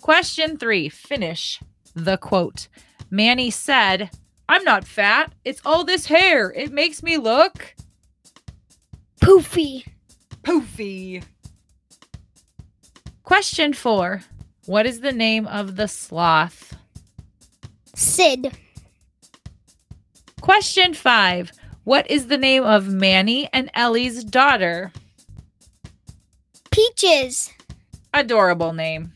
Question 0.00 0.56
3. 0.56 0.88
Finish 0.88 1.60
the 1.94 2.16
quote. 2.16 2.68
Manny 3.10 3.50
said, 3.50 4.10
"I'm 4.48 4.62
not 4.64 4.84
fat. 4.86 5.32
It's 5.44 5.62
all 5.64 5.82
this 5.82 6.06
hair. 6.06 6.52
It 6.52 6.72
makes 6.72 7.02
me 7.02 7.16
look 7.16 7.74
Poofy. 9.20 9.86
poofy." 10.42 11.24
Question 13.24 13.72
4. 13.72 14.22
What 14.68 14.84
is 14.84 15.00
the 15.00 15.12
name 15.12 15.46
of 15.46 15.76
the 15.76 15.88
sloth? 15.88 16.76
Sid. 17.94 18.52
Question 20.42 20.92
5. 20.92 21.52
What 21.84 22.10
is 22.10 22.26
the 22.26 22.36
name 22.36 22.64
of 22.64 22.86
Manny 22.86 23.48
and 23.54 23.70
Ellie's 23.72 24.22
daughter? 24.22 24.92
Peaches. 26.70 27.50
adorable 28.12 28.74
name. 28.74 29.14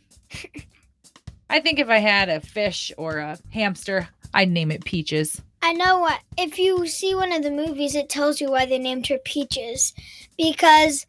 I 1.51 1.61
think 1.61 1.79
if 1.79 1.91
I 1.91 1.99
had 1.99 2.31
a 2.31 2.41
fish 2.41 2.91
or 2.97 3.19
a 3.19 3.39
hamster, 3.51 4.09
I'd 4.33 4.51
name 4.51 4.71
it 4.71 4.87
Peaches. 4.87 5.43
I 5.61 5.75
know 5.75 5.99
what. 5.99 6.21
If 6.39 6.59
you 6.59 6.87
see 6.87 7.15
one 7.15 7.31
of 7.31 7.43
the 7.43 7.51
movies, 7.51 7.95
it 7.95 8.09
tells 8.09 8.41
you 8.41 8.51
why 8.51 8.65
they 8.65 8.79
named 8.79 9.07
her 9.09 9.19
Peaches, 9.19 9.93
because 10.39 11.05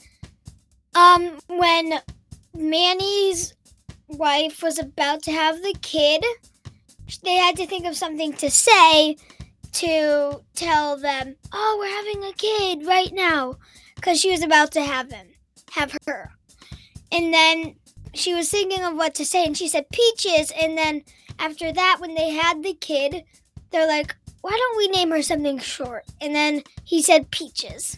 um 0.96 1.40
when 1.48 1.94
Manny's 2.54 3.54
wife 4.08 4.62
was 4.62 4.80
about 4.80 5.24
to 5.24 5.32
have 5.32 5.62
the 5.62 5.76
kid, 5.82 6.24
they 7.24 7.36
had 7.36 7.56
to 7.58 7.68
think 7.68 7.86
of 7.86 7.96
something 7.98 8.34
to 8.34 8.50
say 8.50 9.18
to 9.74 10.44
tell 10.56 10.98
them, 10.98 11.36
"Oh, 11.52 11.78
we're 11.80 11.90
having 11.90 12.24
a 12.24 12.34
kid 12.34 12.86
right 12.86 13.14
now," 13.14 13.58
because 13.96 14.20
she 14.20 14.32
was 14.32 14.44
about 14.44 14.72
to 14.74 14.82
have 14.84 15.12
him, 15.12 15.28
have 15.72 15.96
her. 16.06 16.32
and 17.12 17.34
then 17.34 17.76
she 18.14 18.34
was 18.34 18.50
thinking 18.50 18.84
of 18.84 18.96
what 18.96 19.16
to 19.16 19.26
say, 19.26 19.46
and 19.46 19.58
she 19.58 19.68
said 19.68 19.86
peaches. 19.92 20.52
And 20.52 20.78
then 20.78 21.04
after 21.40 21.72
that, 21.72 21.98
when 22.00 22.16
they 22.16 22.30
had 22.32 22.64
the 22.64 22.74
kid, 22.74 23.24
they're 23.72 23.88
like, 23.88 24.16
"Why 24.42 24.52
don't 24.52 24.78
we 24.78 24.88
name 24.88 25.12
her 25.12 25.22
something 25.24 25.60
short?" 25.60 26.06
And 26.22 26.36
then 26.36 26.64
he 26.84 27.02
said 27.02 27.32
peaches. 27.32 27.98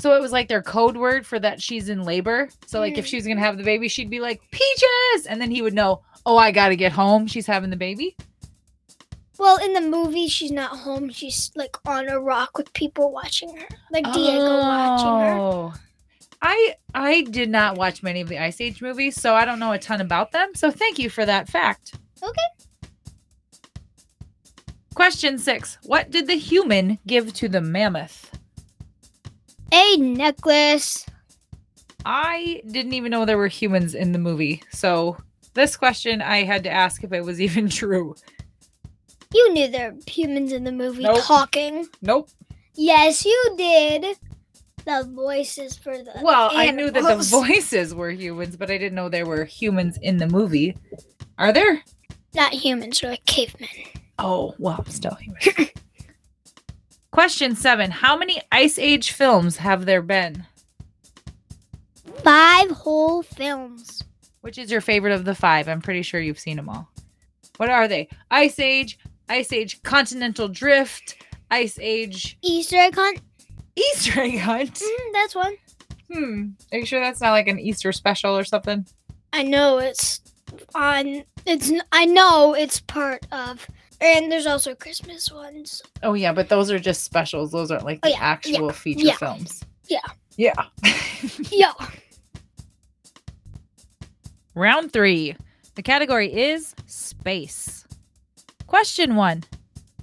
So 0.00 0.16
it 0.16 0.20
was 0.22 0.32
like 0.32 0.48
their 0.48 0.62
code 0.62 0.96
word 0.96 1.26
for 1.26 1.38
that 1.38 1.60
she's 1.60 1.90
in 1.90 2.04
labor. 2.04 2.48
So 2.66 2.80
like 2.80 2.96
if 2.96 3.06
she 3.06 3.16
was 3.16 3.26
gonna 3.26 3.40
have 3.40 3.58
the 3.58 3.64
baby, 3.64 3.86
she'd 3.86 4.08
be 4.08 4.20
like 4.20 4.40
peaches, 4.50 5.26
and 5.28 5.40
then 5.40 5.50
he 5.50 5.60
would 5.60 5.74
know. 5.74 6.02
Oh, 6.24 6.38
I 6.38 6.52
gotta 6.52 6.74
get 6.74 6.90
home. 6.90 7.26
She's 7.26 7.46
having 7.46 7.68
the 7.68 7.76
baby. 7.76 8.16
Well, 9.38 9.58
in 9.62 9.74
the 9.74 9.80
movie, 9.82 10.28
she's 10.28 10.52
not 10.52 10.70
home. 10.70 11.10
She's 11.10 11.50
like 11.54 11.76
on 11.86 12.08
a 12.08 12.18
rock 12.18 12.56
with 12.56 12.72
people 12.72 13.12
watching 13.12 13.54
her, 13.56 13.68
like 13.90 14.04
Diego 14.12 14.58
watching 14.58 15.06
her. 15.06 15.32
Oh. 15.32 15.74
I 16.42 16.76
I 16.94 17.22
did 17.22 17.50
not 17.50 17.76
watch 17.76 18.02
many 18.02 18.22
of 18.22 18.28
the 18.28 18.38
Ice 18.38 18.60
Age 18.60 18.80
movies, 18.80 19.20
so 19.20 19.34
I 19.34 19.44
don't 19.44 19.58
know 19.58 19.72
a 19.72 19.78
ton 19.78 20.00
about 20.00 20.32
them. 20.32 20.54
So 20.54 20.70
thank 20.70 20.98
you 20.98 21.10
for 21.10 21.26
that 21.26 21.48
fact. 21.48 21.94
Okay. 22.22 22.66
Question 24.94 25.38
six. 25.38 25.76
What 25.84 26.10
did 26.10 26.26
the 26.26 26.36
human 26.36 26.98
give 27.06 27.32
to 27.34 27.48
the 27.48 27.60
mammoth? 27.60 28.30
A 29.72 29.96
necklace. 29.96 31.06
I 32.04 32.62
didn't 32.70 32.94
even 32.94 33.10
know 33.10 33.24
there 33.24 33.38
were 33.38 33.48
humans 33.48 33.94
in 33.94 34.12
the 34.12 34.18
movie. 34.18 34.62
So 34.70 35.16
this 35.54 35.76
question 35.76 36.22
I 36.22 36.44
had 36.44 36.64
to 36.64 36.70
ask 36.70 37.04
if 37.04 37.12
it 37.12 37.24
was 37.24 37.40
even 37.46 37.68
true. 37.68 38.14
You 39.32 39.52
knew 39.52 39.68
there 39.68 39.92
were 39.92 39.98
humans 40.06 40.52
in 40.52 40.64
the 40.64 40.72
movie 40.72 41.04
Nope. 41.04 41.22
talking. 41.22 41.86
Nope. 42.02 42.28
Yes, 42.74 43.24
you 43.24 43.54
did. 43.56 44.16
The 44.84 45.08
voices 45.14 45.76
for 45.76 45.96
the 45.98 46.12
Well, 46.22 46.50
I 46.52 46.70
knew 46.70 46.90
that 46.90 47.02
the 47.02 47.22
voices 47.30 47.94
were 47.94 48.10
humans, 48.10 48.56
but 48.56 48.70
I 48.70 48.78
didn't 48.78 48.94
know 48.94 49.08
there 49.08 49.26
were 49.26 49.44
humans 49.44 49.98
in 50.02 50.16
the 50.16 50.26
movie. 50.26 50.76
Are 51.38 51.52
there? 51.52 51.82
not 52.34 52.52
humans, 52.52 53.00
they're 53.00 53.10
like 53.10 53.24
cavemen. 53.26 53.68
Oh, 54.18 54.54
well, 54.58 54.84
still 54.86 55.14
human. 55.16 55.40
Question 57.10 57.56
seven. 57.56 57.90
How 57.90 58.16
many 58.16 58.40
Ice 58.52 58.78
Age 58.78 59.12
films 59.12 59.56
have 59.56 59.84
there 59.86 60.02
been? 60.02 60.46
Five 62.22 62.70
whole 62.70 63.22
films. 63.22 64.02
Which 64.42 64.58
is 64.58 64.70
your 64.70 64.80
favorite 64.80 65.12
of 65.12 65.24
the 65.24 65.34
five? 65.34 65.68
I'm 65.68 65.82
pretty 65.82 66.02
sure 66.02 66.20
you've 66.20 66.38
seen 66.38 66.56
them 66.56 66.68
all. 66.68 66.88
What 67.56 67.68
are 67.68 67.88
they? 67.88 68.08
Ice 68.30 68.58
Age, 68.58 68.98
Ice 69.28 69.52
Age 69.52 69.82
Continental 69.82 70.48
Drift, 70.48 71.16
Ice 71.50 71.78
Age 71.80 72.38
Easter 72.42 72.76
egg 72.76 72.94
hunt. 72.94 73.20
Easter 73.76 74.20
Egg 74.20 74.38
Hunt. 74.38 74.74
Mm, 74.74 75.12
that's 75.12 75.34
one. 75.34 75.56
Hmm. 76.12 76.48
Are 76.72 76.78
you 76.78 76.86
sure 76.86 77.00
that's 77.00 77.20
not 77.20 77.30
like 77.30 77.48
an 77.48 77.58
Easter 77.58 77.92
special 77.92 78.36
or 78.36 78.44
something? 78.44 78.86
I 79.32 79.42
know 79.42 79.78
it's 79.78 80.20
on. 80.74 81.24
It's. 81.46 81.72
I 81.92 82.04
know 82.04 82.54
it's 82.54 82.80
part 82.80 83.26
of. 83.32 83.66
And 84.00 84.32
there's 84.32 84.46
also 84.46 84.74
Christmas 84.74 85.30
ones. 85.30 85.82
Oh 86.02 86.14
yeah, 86.14 86.32
but 86.32 86.48
those 86.48 86.70
are 86.70 86.78
just 86.78 87.04
specials. 87.04 87.52
Those 87.52 87.70
aren't 87.70 87.84
like 87.84 87.98
Oh, 88.02 88.08
the 88.08 88.12
yeah, 88.14 88.20
actual 88.20 88.70
feature 88.70 89.06
yeah, 89.06 89.16
films. 89.16 89.62
yeah. 89.88 90.00
Yeah. 90.36 90.54
Yeah. 91.50 91.72
Round 94.54 94.92
three. 94.92 95.36
The 95.74 95.82
category 95.82 96.32
is 96.32 96.74
space. 96.86 97.86
Question 98.66 99.16
one. 99.16 99.44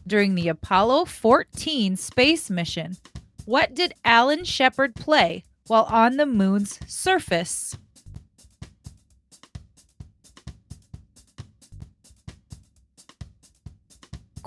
During 0.06 0.36
the 0.36 0.48
Apollo 0.48 1.06
14 1.06 1.98
space 1.98 2.50
mission, 2.50 2.96
what 3.46 3.74
did 3.76 3.94
Alan 4.06 4.46
Shepard 4.46 4.96
play 4.96 5.44
while 5.68 5.84
on 5.84 6.16
the 6.18 6.26
moon's 6.26 6.80
surface? 6.88 7.78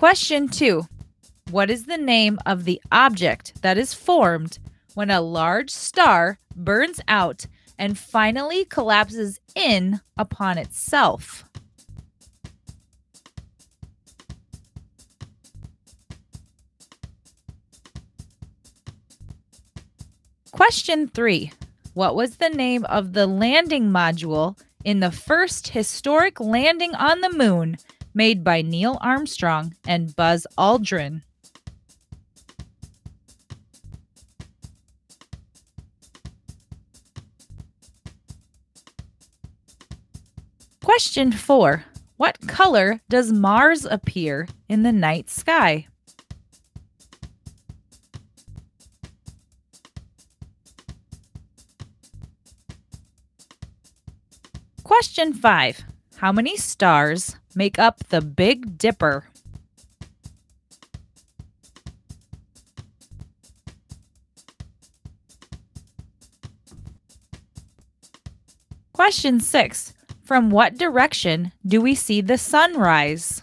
Question 0.01 0.49
two. 0.49 0.89
What 1.51 1.69
is 1.69 1.85
the 1.85 1.99
name 1.99 2.39
of 2.47 2.65
the 2.65 2.81
object 2.91 3.61
that 3.61 3.77
is 3.77 3.93
formed 3.93 4.59
when 4.95 5.11
a 5.11 5.21
large 5.21 5.69
star 5.69 6.39
burns 6.57 7.03
out 7.07 7.45
and 7.79 7.99
finally 7.99 8.65
collapses 8.65 9.41
in 9.55 10.01
upon 10.17 10.57
itself? 10.57 11.45
Question 20.51 21.09
three 21.09 21.53
What 21.93 22.17
was 22.17 22.39
the 22.39 22.49
name 22.49 22.87
of 22.87 23.13
the 23.13 23.27
landing 23.27 23.91
module 23.91 24.59
in 24.83 25.01
the 25.01 25.11
first 25.11 25.69
historic 25.69 26.41
landing 26.41 26.95
on 26.95 27.21
the 27.21 27.35
moon 27.35 27.77
made 28.15 28.43
by 28.43 28.63
Neil 28.63 28.99
Armstrong 29.01 29.75
and 29.87 30.15
Buzz 30.17 30.47
Aldrin? 30.59 31.23
Question 40.83 41.31
four 41.31 41.85
What 42.17 42.41
color 42.49 43.01
does 43.09 43.33
Mars 43.33 43.85
appear 43.85 44.49
in 44.69 44.83
the 44.83 44.93
night 44.93 45.31
sky? 45.31 45.87
Question 54.83 55.33
five 55.33 55.85
How 56.21 56.33
many 56.33 56.59
stars 56.59 57.37
make 57.55 57.79
up 57.79 58.11
the 58.11 58.21
Big 58.21 58.77
Dipper? 58.77 59.25
Question 68.93 69.41
six 69.41 69.95
From 70.23 70.51
what 70.51 70.77
direction 70.77 71.53
do 71.67 71.81
we 71.81 71.95
see 71.95 72.21
the 72.21 72.37
sun 72.37 72.77
rise? 72.77 73.41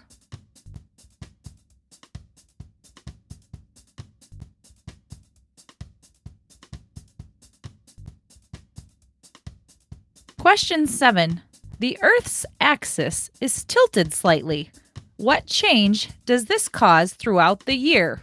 Question 10.38 10.86
seven. 10.86 11.42
The 11.80 11.98
Earth's 12.02 12.44
axis 12.68 13.32
is 13.40 13.64
tilted 13.64 14.14
slightly. 14.14 14.70
What 15.16 15.46
change 15.46 16.10
does 16.26 16.46
this 16.46 16.68
cause 16.68 17.14
throughout 17.14 17.62
the 17.62 17.76
year? 17.76 18.20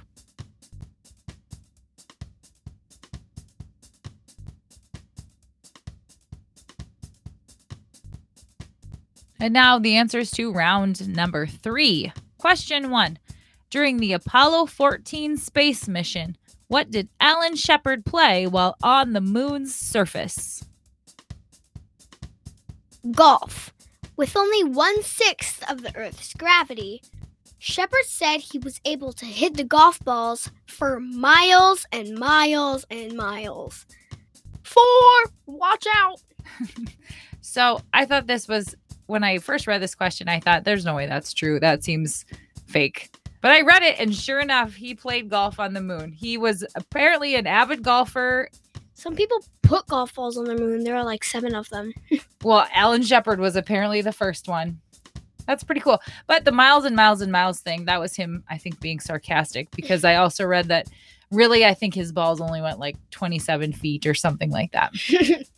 And 9.40 9.54
now 9.54 9.78
the 9.78 9.96
answers 9.96 10.30
to 10.32 10.52
round 10.52 11.08
number 11.08 11.46
three. 11.46 12.12
Question 12.36 12.90
one. 12.90 13.18
During 13.70 13.96
the 13.96 14.12
Apollo 14.12 14.66
14 14.66 15.38
space 15.38 15.88
mission, 15.88 16.36
what 16.68 16.90
did 16.90 17.08
Alan 17.18 17.56
Shepard 17.56 18.04
play 18.04 18.46
while 18.46 18.76
on 18.82 19.14
the 19.14 19.22
moon's 19.22 19.74
surface? 19.74 20.66
Golf. 23.10 23.73
With 24.16 24.36
only 24.36 24.64
one 24.64 25.02
sixth 25.02 25.68
of 25.70 25.82
the 25.82 25.94
Earth's 25.96 26.34
gravity, 26.34 27.02
Shepard 27.58 28.04
said 28.06 28.38
he 28.38 28.58
was 28.58 28.80
able 28.84 29.12
to 29.14 29.26
hit 29.26 29.54
the 29.54 29.64
golf 29.64 29.98
balls 30.00 30.50
for 30.66 31.00
miles 31.00 31.86
and 31.92 32.16
miles 32.16 32.84
and 32.90 33.14
miles. 33.14 33.86
Four! 34.62 35.32
Watch 35.46 35.86
out! 35.96 36.22
So 37.46 37.78
I 37.92 38.06
thought 38.06 38.26
this 38.26 38.48
was 38.48 38.74
when 39.06 39.22
I 39.22 39.36
first 39.36 39.66
read 39.66 39.82
this 39.82 39.94
question, 39.94 40.28
I 40.28 40.40
thought 40.40 40.64
there's 40.64 40.86
no 40.86 40.96
way 40.96 41.06
that's 41.06 41.34
true. 41.34 41.60
That 41.60 41.84
seems 41.84 42.24
fake. 42.66 43.14
But 43.42 43.50
I 43.50 43.60
read 43.60 43.82
it, 43.82 43.96
and 44.00 44.14
sure 44.14 44.40
enough, 44.40 44.72
he 44.72 44.94
played 44.94 45.28
golf 45.28 45.60
on 45.60 45.74
the 45.74 45.82
moon. 45.82 46.10
He 46.10 46.38
was 46.38 46.64
apparently 46.74 47.34
an 47.34 47.46
avid 47.46 47.82
golfer. 47.82 48.48
Some 48.94 49.16
people 49.16 49.44
put 49.62 49.86
golf 49.86 50.14
balls 50.14 50.38
on 50.38 50.44
the 50.44 50.54
moon. 50.54 50.84
There 50.84 50.96
are 50.96 51.04
like 51.04 51.24
seven 51.24 51.54
of 51.54 51.68
them. 51.70 51.92
Well, 52.42 52.68
Alan 52.74 53.02
Shepard 53.02 53.40
was 53.40 53.56
apparently 53.56 54.02
the 54.02 54.12
first 54.12 54.48
one. 54.48 54.78
That's 55.46 55.64
pretty 55.64 55.80
cool. 55.80 56.02
But 56.26 56.44
the 56.44 56.52
miles 56.52 56.84
and 56.84 56.94
miles 56.94 57.22
and 57.22 57.32
miles 57.32 57.60
thing, 57.60 57.86
that 57.86 57.98
was 57.98 58.14
him, 58.14 58.44
I 58.50 58.58
think, 58.58 58.80
being 58.80 59.00
sarcastic 59.00 59.70
because 59.70 60.04
I 60.04 60.16
also 60.16 60.44
read 60.44 60.68
that 60.68 60.88
really, 61.30 61.64
I 61.64 61.72
think 61.72 61.94
his 61.94 62.12
balls 62.12 62.42
only 62.42 62.60
went 62.60 62.78
like 62.78 62.96
27 63.12 63.72
feet 63.72 64.04
or 64.04 64.12
something 64.12 64.50
like 64.50 64.72
that. 64.72 64.92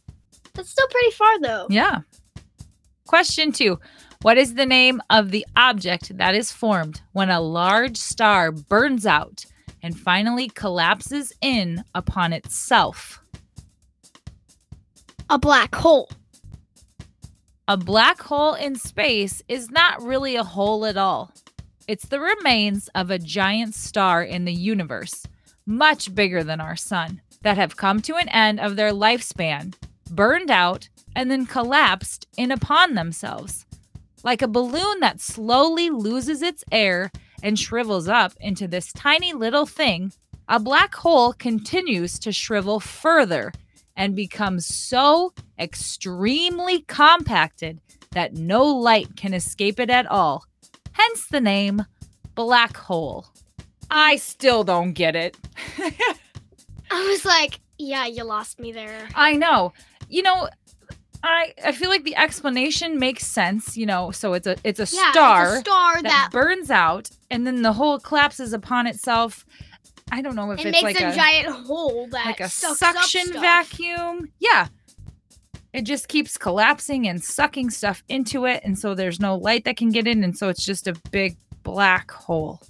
That's 0.55 0.71
still 0.71 0.87
pretty 0.89 1.11
far 1.11 1.41
though. 1.41 1.67
Yeah. 1.69 2.01
Question 3.07 3.51
two 3.51 3.81
What 4.23 4.39
is 4.39 4.55
the 4.55 4.67
name 4.67 5.03
of 5.11 5.31
the 5.31 5.45
object 5.57 6.17
that 6.19 6.37
is 6.37 6.53
formed 6.53 7.03
when 7.13 7.31
a 7.31 7.41
large 7.41 7.97
star 7.97 8.53
burns 8.53 9.07
out 9.07 9.45
and 9.83 9.99
finally 9.99 10.49
collapses 10.49 11.33
in 11.41 11.83
upon 11.95 12.33
itself? 12.33 13.23
A 15.29 15.39
black 15.39 15.75
hole. 15.75 16.09
A 17.67 17.77
black 17.77 18.23
hole 18.23 18.55
in 18.55 18.77
space 18.77 19.43
is 19.49 19.73
not 19.73 20.01
really 20.01 20.37
a 20.37 20.45
hole 20.45 20.87
at 20.87 20.97
all. 20.97 21.33
It's 21.89 22.07
the 22.07 22.21
remains 22.21 22.87
of 22.95 23.11
a 23.11 23.19
giant 23.19 23.75
star 23.75 24.23
in 24.23 24.45
the 24.45 24.53
universe, 24.53 25.27
much 25.67 26.15
bigger 26.15 26.45
than 26.45 26.61
our 26.61 26.77
sun, 26.77 27.23
that 27.43 27.57
have 27.57 27.77
come 27.77 28.01
to 28.03 28.15
an 28.15 28.29
end 28.29 28.61
of 28.61 28.77
their 28.77 28.93
lifespan, 28.93 29.75
burned 30.13 30.49
out, 30.49 30.89
and 31.17 31.29
then 31.29 31.45
collapsed 31.45 32.29
in 32.37 32.53
upon 32.53 32.95
themselves. 32.95 33.67
Like 34.23 34.43
a 34.43 34.49
balloon 34.49 35.01
that 35.01 35.21
slowly 35.21 35.91
loses 35.91 36.41
its 36.41 36.63
air 36.71 37.11
and 37.43 37.59
shrivels 37.59 38.07
up 38.07 38.35
into 38.39 38.69
this 38.69 38.93
tiny 38.93 39.33
little 39.33 39.67
thing, 39.67 40.13
a 40.49 40.61
black 40.61 40.95
hole 40.95 41.33
continues 41.33 42.21
to 42.21 42.31
shrivel 42.31 42.79
further 42.79 43.53
and 43.97 44.15
becomes 44.15 44.67
so 44.67 45.33
extremely 45.59 46.81
compacted 46.83 47.81
that 48.13 48.35
no 48.35 48.65
light 48.65 49.17
can 49.17 49.35
escape 49.35 49.81
it 49.81 49.91
at 49.91 50.07
all. 50.07 50.45
Hence 50.93 51.27
the 51.27 51.41
name 51.41 51.85
black 52.35 52.77
hole. 52.77 53.27
I 53.91 54.17
still 54.17 54.65
don't 54.65 54.93
get 54.93 55.15
it. 55.17 55.37
I 56.91 57.09
was 57.09 57.25
like, 57.25 57.61
yeah, 57.79 58.07
you 58.07 58.25
lost 58.25 58.59
me 58.59 58.73
there. 58.73 59.09
I 59.15 59.35
know. 59.35 59.73
You 60.09 60.23
know, 60.23 60.49
I 61.23 61.53
I 61.65 61.73
feel 61.73 61.89
like 61.91 62.05
the 62.05 62.17
explanation 62.17 62.99
makes 62.99 63.27
sense, 63.27 63.77
you 63.77 63.87
know, 63.87 64.11
so 64.11 64.33
it's 64.35 64.47
a 64.47 64.57
it's 64.65 64.81
a 64.81 64.87
Yeah, 64.95 65.11
star 65.11 65.45
it's 65.45 65.57
a 65.57 65.61
star 65.61 65.95
that, 65.97 66.03
that, 66.03 66.29
burns 66.33 66.71
out 66.71 67.11
and 67.31 67.47
then 67.47 67.63
the 67.63 67.73
hole 67.73 67.99
collapses 67.99 68.53
upon 68.53 68.87
itself. 68.87 69.45
I 70.13 70.23
don't 70.23 70.37
know 70.37 70.51
if 70.53 70.61
it 70.61 70.67
it's 70.67 70.83
makes 70.83 71.01
like 71.01 71.01
a, 71.01 71.13
a, 71.13 71.15
giant 71.15 71.49
hole 71.49 72.07
that 72.09 72.27
like 72.27 72.41
a 72.41 72.49
suction 72.49 73.33
vacuum. 73.33 74.31
Yeah. 74.39 74.69
It 75.73 75.83
just 75.83 76.09
keeps 76.09 76.39
collapsing 76.39 77.07
and 77.09 77.23
sucking 77.23 77.71
stuff 77.71 78.03
into 78.09 78.47
it 78.47 78.63
and 78.65 78.79
so 78.79 78.95
there's 78.95 79.21
no 79.21 79.37
light 79.37 79.65
that 79.65 79.77
can 79.77 79.91
get 79.91 80.07
in 80.07 80.25
and 80.25 80.37
so 80.37 80.49
it's 80.49 80.65
just 80.65 80.87
a 80.87 80.95
big 81.11 81.37
black 81.63 82.11
hole. 82.11 82.63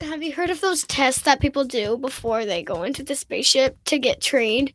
Have 0.00 0.22
you 0.22 0.32
heard 0.32 0.50
of 0.50 0.60
those 0.60 0.84
tests 0.84 1.22
that 1.22 1.40
people 1.40 1.64
do 1.64 1.96
before 1.98 2.44
they 2.44 2.62
go 2.62 2.84
into 2.84 3.02
the 3.02 3.16
spaceship 3.16 3.76
to 3.86 3.98
get 3.98 4.20
trained? 4.20 4.72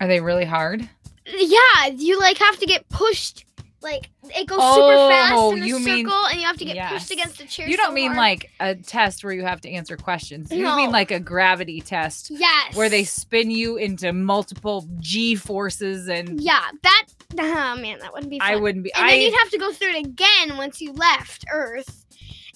Are 0.00 0.08
they 0.08 0.20
really 0.20 0.46
hard? 0.46 0.88
Yeah, 1.26 1.86
you 1.94 2.18
like 2.18 2.38
have 2.38 2.58
to 2.58 2.66
get 2.66 2.88
pushed. 2.88 3.44
Like 3.82 4.10
it 4.24 4.46
goes 4.46 4.58
super 4.58 4.92
oh, 4.94 5.08
fast 5.08 5.32
Oh, 5.34 5.52
in 5.52 5.62
a 5.62 5.68
circle, 5.68 5.80
mean- 5.84 6.06
and 6.30 6.40
you 6.40 6.46
have 6.46 6.58
to 6.58 6.64
get 6.66 6.74
Yes. 6.76 6.92
pushed 6.92 7.10
against 7.12 7.38
the 7.38 7.46
chair. 7.46 7.66
You 7.68 7.76
don't 7.78 7.88
so 7.88 7.92
mean 7.94 8.08
hard. 8.12 8.18
like 8.18 8.50
a 8.60 8.74
test 8.74 9.24
where 9.24 9.32
you 9.32 9.42
have 9.42 9.60
to 9.62 9.70
answer 9.70 9.96
questions. 9.96 10.52
You 10.52 10.64
No. 10.64 10.76
mean 10.76 10.90
like 10.90 11.10
a 11.10 11.18
gravity 11.18 11.80
test 11.80 12.30
yes, 12.30 12.76
where 12.76 12.90
they 12.90 13.04
spin 13.04 13.50
you 13.50 13.76
into 13.78 14.12
multiple 14.12 14.86
G 14.98 15.34
forces 15.34 16.08
and 16.08 16.40
Yeah, 16.42 16.60
that. 16.82 17.06
Oh 17.38 17.76
man, 17.76 18.00
that 18.00 18.12
wouldn't 18.12 18.30
be. 18.30 18.38
Fun. 18.38 18.48
I 18.52 18.56
wouldn't 18.56 18.84
be 18.84 18.92
And 18.92 19.06
I 19.06 19.10
then 19.12 19.20
you'd 19.22 19.38
have 19.38 19.50
to 19.50 19.58
go 19.58 19.72
through 19.72 19.90
it 19.92 20.06
again 20.06 20.56
once 20.58 20.80
you 20.82 20.92
left 20.92 21.44
Earth, 21.50 22.04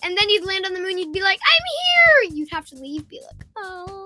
and 0.03 0.19
then 0.19 0.29
you'd 0.29 0.45
land 0.45 0.67
on 0.67 0.75
the 0.75 0.81
moon. 0.81 0.99
You'd 0.99 1.13
be 1.13 1.23
like, 1.23 1.39
"I'm 1.41 2.27
here." 2.29 2.37
You'd 2.37 2.51
have 2.53 2.67
to 2.67 2.77
leave. 2.77 3.09
Be 3.09 3.21
like, 3.21 3.47
"Oh." 3.57 4.04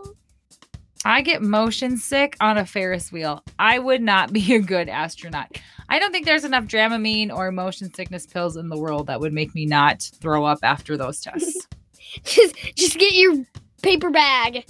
I 1.04 1.22
get 1.22 1.42
motion 1.42 1.96
sick 1.96 2.37
on 2.40 2.58
a 2.58 2.66
Ferris 2.66 3.12
wheel. 3.12 3.42
I 3.58 3.78
would 3.78 4.02
not 4.02 4.32
be 4.32 4.54
a 4.54 4.61
good 4.61 4.88
astronaut. 4.88 5.58
I 5.88 5.98
don't 5.98 6.12
think 6.12 6.26
there's 6.26 6.44
enough 6.44 6.64
Dramamine 6.64 7.34
or 7.34 7.50
motion 7.50 7.92
sickness 7.94 8.26
pills 8.26 8.56
in 8.56 8.68
the 8.68 8.78
world 8.78 9.06
that 9.06 9.20
would 9.20 9.32
make 9.32 9.54
me 9.54 9.64
not 9.64 10.11
throw 10.20 10.44
up 10.44 10.58
after 10.62 10.96
those 10.96 11.20
tests. 11.20 11.66
Just, 12.24 12.56
just 12.74 12.98
get 12.98 13.12
your 13.12 13.44
paper 13.82 14.08
bag. 14.08 14.62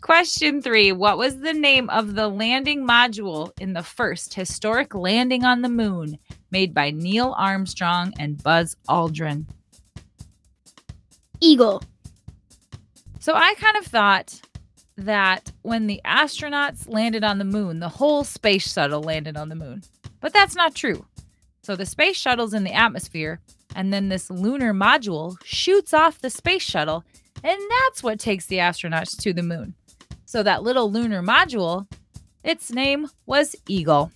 Question 0.00 0.62
three 0.62 0.92
What 0.92 1.18
was 1.18 1.40
the 1.40 1.52
name 1.52 1.90
of 1.90 2.14
the 2.14 2.28
landing 2.28 2.86
module 2.86 3.50
in 3.60 3.74
the 3.74 3.82
first 3.82 4.32
historic 4.32 4.94
landing 4.94 5.44
on 5.44 5.60
the 5.60 5.68
moon 5.68 6.16
made 6.50 6.72
by 6.72 6.90
Neil 6.90 7.34
Armstrong 7.36 8.14
and 8.18 8.42
Buzz 8.42 8.76
Aldrin? 8.88 9.44
Eagle. 11.40 11.82
So 13.20 13.34
I 13.34 13.54
kind 13.54 13.76
of 13.76 13.86
thought 13.86 14.40
that 14.96 15.52
when 15.62 15.86
the 15.86 16.00
astronauts 16.04 16.88
landed 16.88 17.24
on 17.24 17.38
the 17.38 17.44
moon, 17.44 17.80
the 17.80 17.88
whole 17.88 18.24
space 18.24 18.72
shuttle 18.72 19.02
landed 19.02 19.36
on 19.36 19.48
the 19.48 19.54
moon. 19.54 19.82
But 20.20 20.32
that's 20.32 20.54
not 20.54 20.74
true. 20.74 21.04
So 21.62 21.76
the 21.76 21.86
space 21.86 22.16
shuttle's 22.16 22.54
in 22.54 22.64
the 22.64 22.72
atmosphere, 22.72 23.40
and 23.74 23.92
then 23.92 24.08
this 24.08 24.30
lunar 24.30 24.72
module 24.72 25.36
shoots 25.44 25.92
off 25.92 26.20
the 26.20 26.30
space 26.30 26.62
shuttle, 26.62 27.04
and 27.42 27.60
that's 27.70 28.02
what 28.02 28.18
takes 28.18 28.46
the 28.46 28.58
astronauts 28.58 29.20
to 29.22 29.32
the 29.32 29.42
moon. 29.42 29.74
So 30.24 30.42
that 30.42 30.62
little 30.62 30.90
lunar 30.90 31.22
module, 31.22 31.86
its 32.42 32.70
name 32.70 33.08
was 33.26 33.54
Eagle. 33.68 34.10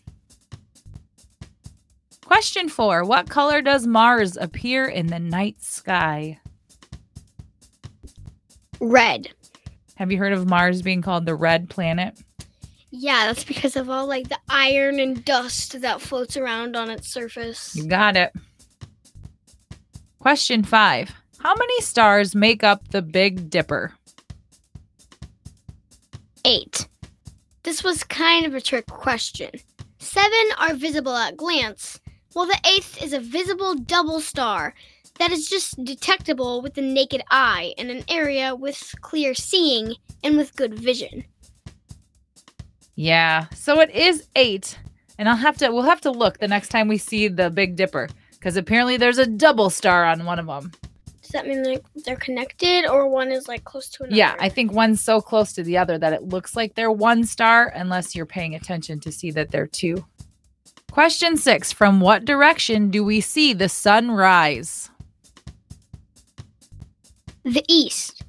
Question 2.24 2.68
four 2.68 3.04
What 3.04 3.28
color 3.28 3.60
does 3.60 3.86
Mars 3.86 4.36
appear 4.36 4.86
in 4.86 5.08
the 5.08 5.18
night 5.18 5.62
sky? 5.62 6.39
Red. 8.80 9.28
Have 9.96 10.10
you 10.10 10.18
heard 10.18 10.32
of 10.32 10.48
Mars 10.48 10.82
being 10.82 11.02
called 11.02 11.26
the 11.26 11.34
red 11.34 11.68
planet? 11.68 12.18
Yeah, 12.90 13.26
that's 13.26 13.44
because 13.44 13.76
of 13.76 13.88
all 13.88 14.06
like 14.06 14.28
the 14.28 14.38
iron 14.48 14.98
and 14.98 15.24
dust 15.24 15.80
that 15.80 16.00
floats 16.00 16.36
around 16.36 16.74
on 16.74 16.90
its 16.90 17.12
surface. 17.12 17.76
You 17.76 17.86
got 17.86 18.16
it. 18.16 18.32
Question 20.18 20.64
five 20.64 21.10
How 21.38 21.54
many 21.54 21.80
stars 21.80 22.34
make 22.34 22.64
up 22.64 22.88
the 22.88 23.02
Big 23.02 23.50
Dipper? 23.50 23.92
Eight. 26.44 26.88
This 27.62 27.84
was 27.84 28.02
kind 28.04 28.46
of 28.46 28.54
a 28.54 28.60
trick 28.60 28.86
question. 28.86 29.50
Seven 29.98 30.48
are 30.58 30.74
visible 30.74 31.14
at 31.14 31.36
glance, 31.36 32.00
while 32.32 32.46
the 32.46 32.58
eighth 32.66 33.02
is 33.02 33.12
a 33.12 33.20
visible 33.20 33.74
double 33.74 34.20
star 34.20 34.74
that 35.20 35.30
is 35.32 35.48
just 35.48 35.84
detectable 35.84 36.62
with 36.62 36.72
the 36.72 36.82
naked 36.82 37.22
eye 37.30 37.74
in 37.76 37.90
an 37.90 38.02
area 38.08 38.56
with 38.56 38.94
clear 39.02 39.34
seeing 39.34 39.94
and 40.24 40.36
with 40.36 40.56
good 40.56 40.74
vision. 40.74 41.24
Yeah, 42.96 43.46
so 43.54 43.80
it 43.80 43.90
is 43.90 44.26
eight. 44.34 44.78
And 45.18 45.28
I'll 45.28 45.36
have 45.36 45.58
to, 45.58 45.70
we'll 45.70 45.82
have 45.82 46.00
to 46.02 46.10
look 46.10 46.38
the 46.38 46.48
next 46.48 46.68
time 46.68 46.88
we 46.88 46.96
see 46.96 47.28
the 47.28 47.50
Big 47.50 47.76
Dipper 47.76 48.08
because 48.32 48.56
apparently 48.56 48.96
there's 48.96 49.18
a 49.18 49.26
double 49.26 49.68
star 49.68 50.06
on 50.06 50.24
one 50.24 50.38
of 50.38 50.46
them. 50.46 50.72
Does 51.20 51.30
that 51.32 51.46
mean 51.46 51.64
like 51.64 51.84
they're 52.06 52.16
connected 52.16 52.86
or 52.86 53.06
one 53.06 53.30
is 53.30 53.46
like 53.46 53.64
close 53.64 53.90
to 53.90 54.04
another? 54.04 54.16
Yeah, 54.16 54.34
I 54.40 54.48
think 54.48 54.72
one's 54.72 55.02
so 55.02 55.20
close 55.20 55.52
to 55.52 55.62
the 55.62 55.76
other 55.76 55.98
that 55.98 56.14
it 56.14 56.22
looks 56.22 56.56
like 56.56 56.74
they're 56.74 56.90
one 56.90 57.24
star 57.24 57.70
unless 57.74 58.16
you're 58.16 58.24
paying 58.24 58.54
attention 58.54 58.98
to 59.00 59.12
see 59.12 59.30
that 59.32 59.50
they're 59.50 59.66
two. 59.66 60.02
Question 60.90 61.36
six 61.36 61.72
From 61.72 62.00
what 62.00 62.24
direction 62.24 62.90
do 62.90 63.04
we 63.04 63.20
see 63.20 63.52
the 63.52 63.68
sun 63.68 64.10
rise? 64.10 64.90
The 67.44 67.64
east. 67.68 68.22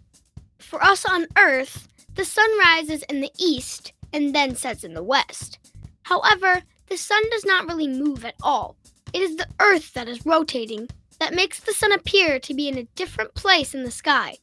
For 0.60 0.84
us 0.84 1.06
on 1.06 1.28
Earth, 1.38 1.88
the 2.16 2.26
sun 2.26 2.50
rises 2.60 3.04
in 3.04 3.22
the 3.22 3.32
east 3.38 3.94
and 4.14 4.34
then 4.34 4.56
sets 4.56 4.84
in 4.84 4.94
the 4.94 5.04
west. 5.04 5.60
However, 6.04 6.62
the 6.88 6.98
sun 6.98 7.22
does 7.32 7.46
not 7.46 7.68
really 7.68 7.88
move 7.88 8.26
at 8.26 8.36
all. 8.42 8.76
It 9.14 9.22
is 9.22 9.38
the 9.38 9.48
Earth 9.60 9.94
that 9.94 10.08
is 10.08 10.26
rotating 10.26 10.88
that 11.20 11.34
makes 11.34 11.60
the 11.60 11.74
sun 11.74 11.92
appear 11.92 12.40
to 12.40 12.54
be 12.54 12.68
in 12.68 12.78
a 12.78 12.88
different 12.96 13.34
place 13.36 13.74
in 13.74 13.84
the 13.84 13.92
sky. 13.92 14.38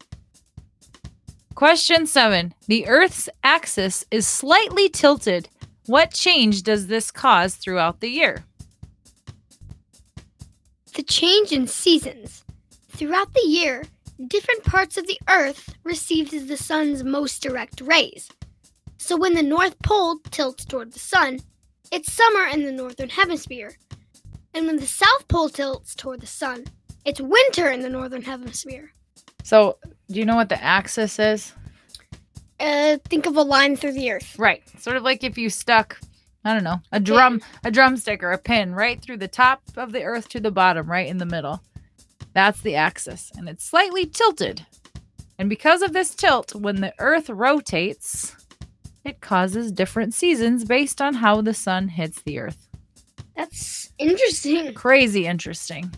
Question 1.55 2.07
seven. 2.07 2.55
The 2.69 2.87
Earth's 2.87 3.29
axis 3.43 4.05
is 4.11 4.27
slightly 4.27 4.89
tilted. 4.89 5.49
What 5.87 6.13
change 6.13 6.63
does 6.63 6.87
this 6.87 7.11
cause 7.11 7.57
throughout 7.57 8.01
the 8.01 8.11
year? 8.11 8.45
The 10.95 11.03
change 11.03 11.51
in 11.51 11.67
seasons. 11.67 12.45
Throughout 12.91 13.33
the 13.35 13.47
year, 13.47 13.85
different 14.27 14.65
parts 14.65 14.97
of 14.97 15.07
the 15.07 15.19
Earth 15.29 15.75
receive 15.85 16.31
the 16.31 16.57
sun's 16.57 17.05
most 17.05 17.43
direct 17.43 17.81
rays. 17.81 18.29
So 18.97 19.17
when 19.17 19.35
the 19.35 19.43
North 19.43 19.79
Pole 19.83 20.19
tilts 20.31 20.65
toward 20.65 20.93
the 20.93 20.99
sun, 20.99 21.39
it's 21.93 22.13
summer 22.13 22.47
in 22.47 22.65
the 22.65 22.73
Northern 22.73 23.09
Hemisphere. 23.09 23.77
And 24.55 24.67
when 24.67 24.77
the 24.77 24.87
South 24.87 25.29
Pole 25.29 25.49
tilts 25.49 25.95
toward 25.95 26.21
the 26.21 26.27
sun, 26.27 26.65
it's 27.05 27.21
winter 27.21 27.71
in 27.71 27.81
the 27.81 27.89
Northern 27.89 28.23
Hemisphere. 28.23 28.93
So, 29.45 29.79
do 30.09 30.19
you 30.19 30.27
know 30.27 30.37
what 30.37 30.49
the 30.49 30.63
axis 30.63 31.19
is? 31.19 31.53
Uh, 32.59 32.99
think 33.09 33.27
of 33.27 33.37
a 33.37 33.43
line 33.43 33.77
through 33.77 33.93
the 33.93 34.11
Earth. 34.11 34.37
Right. 34.39 34.63
Sort 34.81 34.97
of 34.97 35.05
like 35.05 35.23
if 35.23 35.39
you 35.39 35.49
stuck, 35.49 36.01
I 36.45 36.53
don't 36.53 36.65
know, 36.65 36.81
a 36.91 36.99
drum, 36.99 37.41
a 37.65 37.71
drumstick 37.71 38.23
or 38.23 38.33
a 38.33 38.39
pin 38.39 38.75
right 38.75 39.01
through 39.01 39.19
the 39.19 39.29
top 39.29 39.63
of 39.77 39.93
the 39.93 40.03
earth 40.03 40.29
to 40.31 40.41
the 40.41 40.51
bottom, 40.51 40.91
right 40.91 41.07
in 41.07 41.19
the 41.19 41.27
middle. 41.27 41.63
That's 42.35 42.61
the 42.61 42.75
axis, 42.75 43.33
and 43.37 43.49
it's 43.49 43.65
slightly 43.65 44.07
tilted. 44.07 44.65
And 45.39 45.49
because 45.49 45.83
of 45.83 45.93
this 45.93 46.15
tilt, 46.15 46.55
when 46.55 46.81
the 46.81 46.93
earth 46.99 47.31
rotates, 47.31 48.37
it 49.05 49.21
causes 49.21 49.73
different 49.73 50.15
seasons 50.15 50.65
based 50.65 51.01
on 51.01 51.15
how 51.15 51.41
the 51.41 51.55
sun 51.55 51.89
hits 51.89 52.21
the 52.23 52.41
earth. 52.41 52.69
That's 53.37 53.93
interesting. 53.99 54.75
Crazy 54.75 55.27
interesting. 55.27 55.91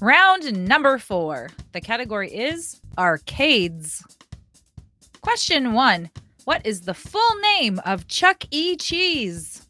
Round 0.00 0.68
number 0.68 0.98
four. 0.98 1.50
The 1.72 1.80
category 1.80 2.32
is 2.32 2.80
arcades. 2.96 4.02
Question 5.20 5.72
one 5.72 6.10
What 6.44 6.64
is 6.64 6.82
the 6.82 6.94
full 6.94 7.34
name 7.58 7.80
of 7.84 8.06
Chuck 8.06 8.44
E. 8.52 8.76
Cheese? 8.76 9.65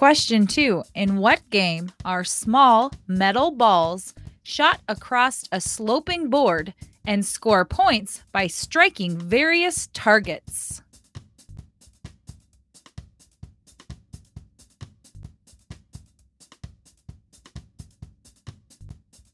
Question 0.00 0.46
two 0.46 0.82
In 0.94 1.18
what 1.18 1.42
game 1.50 1.92
are 2.06 2.24
small 2.24 2.90
metal 3.06 3.50
balls 3.50 4.14
shot 4.42 4.80
across 4.88 5.44
a 5.52 5.60
sloping 5.60 6.30
board 6.30 6.72
and 7.06 7.22
score 7.22 7.66
points 7.66 8.24
by 8.32 8.46
striking 8.46 9.18
various 9.18 9.88
targets? 9.92 10.80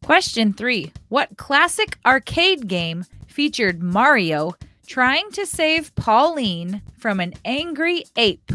Question 0.02 0.52
three 0.52 0.92
What 1.08 1.36
classic 1.36 1.96
arcade 2.04 2.66
game 2.66 3.04
featured 3.28 3.84
Mario 3.84 4.54
trying 4.88 5.30
to 5.30 5.46
save 5.46 5.94
Pauline 5.94 6.82
from 6.98 7.20
an 7.20 7.34
angry 7.44 8.02
ape? 8.16 8.50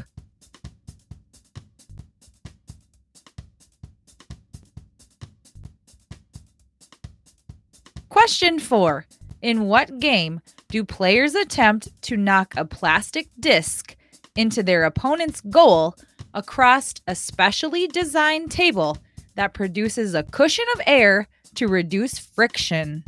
Question 8.22 8.60
four 8.60 9.08
In 9.42 9.64
what 9.64 9.98
game 9.98 10.42
do 10.70 10.84
players 10.84 11.34
attempt 11.34 11.90
to 12.04 12.16
knock 12.16 12.54
a 12.56 12.64
plastic 12.64 13.30
disc 13.40 13.96
into 14.36 14.62
their 14.62 14.84
opponent's 14.84 15.42
goal 15.42 15.96
across 16.36 16.94
a 17.08 17.16
specially 17.16 17.88
designed 17.88 18.52
table 18.52 19.00
that 19.34 19.56
produces 19.56 20.14
a 20.14 20.22
cushion 20.22 20.66
of 20.76 20.82
air 20.86 21.28
to 21.56 21.68
reduce 21.68 22.20
friction? 22.20 23.04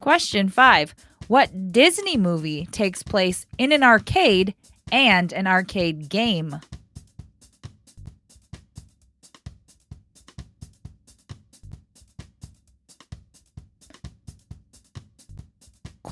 Question 0.00 0.48
five 0.48 0.92
What 1.28 1.70
Disney 1.70 2.16
movie 2.16 2.66
takes 2.72 3.04
place 3.04 3.46
in 3.58 3.70
an 3.70 3.84
arcade 3.84 4.56
and 4.90 5.32
an 5.32 5.46
arcade 5.46 6.08
game? 6.08 6.58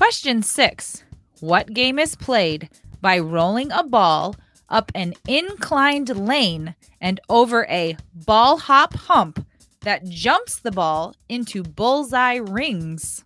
Question 0.09 0.41
six 0.41 1.03
What 1.39 1.71
game 1.71 1.99
is 1.99 2.15
played 2.15 2.67
by 2.99 3.19
rolling 3.19 3.71
a 3.71 3.83
ball 3.83 4.35
up 4.67 4.91
an 4.95 5.13
inclined 5.27 6.09
lane 6.17 6.73
and 6.99 7.19
over 7.29 7.67
a 7.67 7.95
ball 8.15 8.57
hop 8.57 8.95
hump 8.95 9.45
that 9.81 10.09
jumps 10.09 10.61
the 10.61 10.71
ball 10.71 11.13
into 11.29 11.61
bullseye 11.61 12.37
rings? 12.37 13.23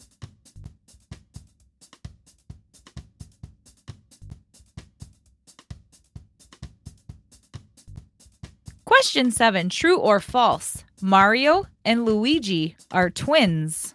Question 8.84 9.32
seven 9.32 9.70
True 9.70 10.00
or 10.00 10.20
false? 10.20 10.84
Mario 11.02 11.64
and 11.86 12.04
Luigi 12.04 12.76
are 12.92 13.10
twins. 13.10 13.94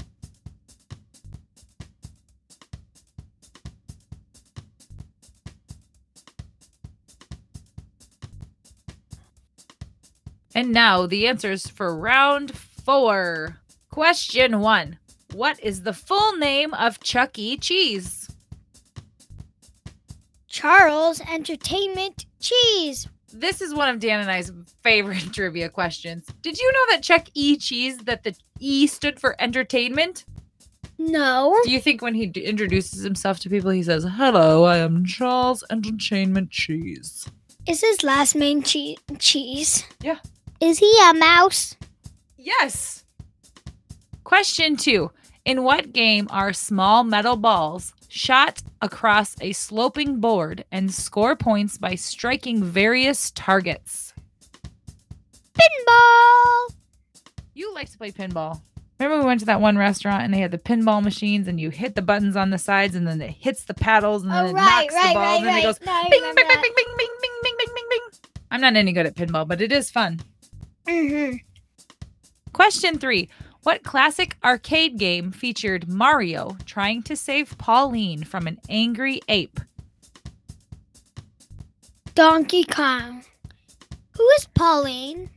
And 10.58 10.72
now 10.72 11.06
the 11.06 11.28
answers 11.28 11.68
for 11.68 11.94
round 11.96 12.52
four. 12.58 13.60
Question 13.90 14.58
one 14.58 14.98
What 15.32 15.60
is 15.62 15.82
the 15.82 15.92
full 15.92 16.36
name 16.36 16.74
of 16.74 16.98
Chuck 16.98 17.38
E. 17.38 17.56
Cheese? 17.58 18.28
Charles 20.48 21.20
Entertainment 21.32 22.26
Cheese. 22.40 23.06
This 23.32 23.60
is 23.62 23.72
one 23.72 23.88
of 23.88 24.00
Dan 24.00 24.18
and 24.18 24.28
I's 24.28 24.50
favorite 24.82 25.28
trivia 25.32 25.68
questions. 25.68 26.26
Did 26.42 26.58
you 26.58 26.72
know 26.72 26.86
that 26.90 27.04
Chuck 27.04 27.28
E. 27.34 27.56
Cheese, 27.56 27.98
that 27.98 28.24
the 28.24 28.34
E 28.58 28.88
stood 28.88 29.20
for 29.20 29.40
entertainment? 29.40 30.24
No. 30.98 31.56
Do 31.62 31.70
you 31.70 31.78
think 31.78 32.02
when 32.02 32.14
he 32.14 32.26
d- 32.26 32.44
introduces 32.44 33.04
himself 33.04 33.38
to 33.40 33.48
people, 33.48 33.70
he 33.70 33.84
says, 33.84 34.04
Hello, 34.16 34.64
I 34.64 34.78
am 34.78 35.04
Charles 35.06 35.62
Entertainment 35.70 36.50
Cheese? 36.50 37.28
Is 37.68 37.80
his 37.80 38.02
last 38.02 38.34
name 38.34 38.62
che- 38.64 38.96
Cheese? 39.20 39.84
Yeah. 40.02 40.18
Is 40.60 40.78
he 40.78 40.92
a 41.08 41.14
mouse? 41.14 41.76
Yes. 42.36 43.04
Question 44.24 44.76
two 44.76 45.10
In 45.44 45.62
what 45.62 45.92
game 45.92 46.26
are 46.30 46.52
small 46.52 47.04
metal 47.04 47.36
balls 47.36 47.92
shot 48.08 48.60
across 48.82 49.36
a 49.40 49.52
sloping 49.52 50.18
board 50.20 50.64
and 50.72 50.92
score 50.92 51.36
points 51.36 51.78
by 51.78 51.94
striking 51.94 52.62
various 52.62 53.30
targets? 53.32 54.12
Pinball. 55.54 56.74
You 57.54 57.72
like 57.74 57.90
to 57.90 57.98
play 57.98 58.10
pinball. 58.10 58.60
Remember 58.98 59.20
we 59.20 59.26
went 59.26 59.40
to 59.40 59.46
that 59.46 59.60
one 59.60 59.78
restaurant 59.78 60.24
and 60.24 60.34
they 60.34 60.38
had 60.38 60.50
the 60.50 60.58
pinball 60.58 61.02
machines 61.02 61.46
and 61.46 61.60
you 61.60 61.70
hit 61.70 61.94
the 61.94 62.02
buttons 62.02 62.36
on 62.36 62.50
the 62.50 62.58
sides 62.58 62.96
and 62.96 63.06
then 63.06 63.20
it 63.20 63.30
hits 63.30 63.62
the 63.62 63.74
paddles 63.74 64.24
and 64.24 64.32
then 64.32 64.46
Oh 64.46 64.48
it 64.48 64.52
right, 64.54 64.82
knocks 64.82 64.94
right, 64.94 65.08
the 65.08 65.14
ball 65.14 65.22
right, 65.22 65.36
and 65.36 65.46
then 65.46 65.58
it 65.58 65.62
goes 65.62 65.78
bing, 65.78 66.10
bing, 66.10 66.20
bing, 66.34 66.34
bing, 66.34 66.60
bing, 66.62 66.72
bing, 66.98 67.10
bing, 67.22 67.54
bing, 67.58 67.68
bing, 67.74 67.84
bing. 67.90 68.00
I'm 68.50 68.60
not 68.60 68.74
any 68.74 68.92
good 68.92 69.06
at 69.06 69.14
pinball, 69.14 69.46
but 69.46 69.60
it 69.60 69.70
is 69.70 69.88
fun. 69.90 70.20
Mm-hmm. 70.88 71.36
Question 72.52 72.98
three 72.98 73.28
What 73.62 73.82
classic 73.84 74.36
arcade 74.42 74.98
game 74.98 75.30
featured 75.32 75.88
Mario 75.88 76.56
trying 76.64 77.02
to 77.04 77.16
save 77.16 77.58
Pauline 77.58 78.24
from 78.24 78.46
an 78.46 78.58
angry 78.68 79.20
ape? 79.28 79.60
Donkey 82.14 82.64
Kong. 82.64 83.22
Who 84.16 84.28
is 84.38 84.46
Pauline? 84.54 85.30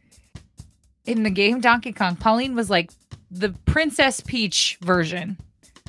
In 1.05 1.23
the 1.23 1.29
game 1.29 1.59
Donkey 1.59 1.91
Kong, 1.91 2.15
Pauline 2.15 2.55
was 2.55 2.69
like 2.69 2.91
the 3.29 3.49
Princess 3.65 4.19
Peach 4.21 4.77
version, 4.81 5.37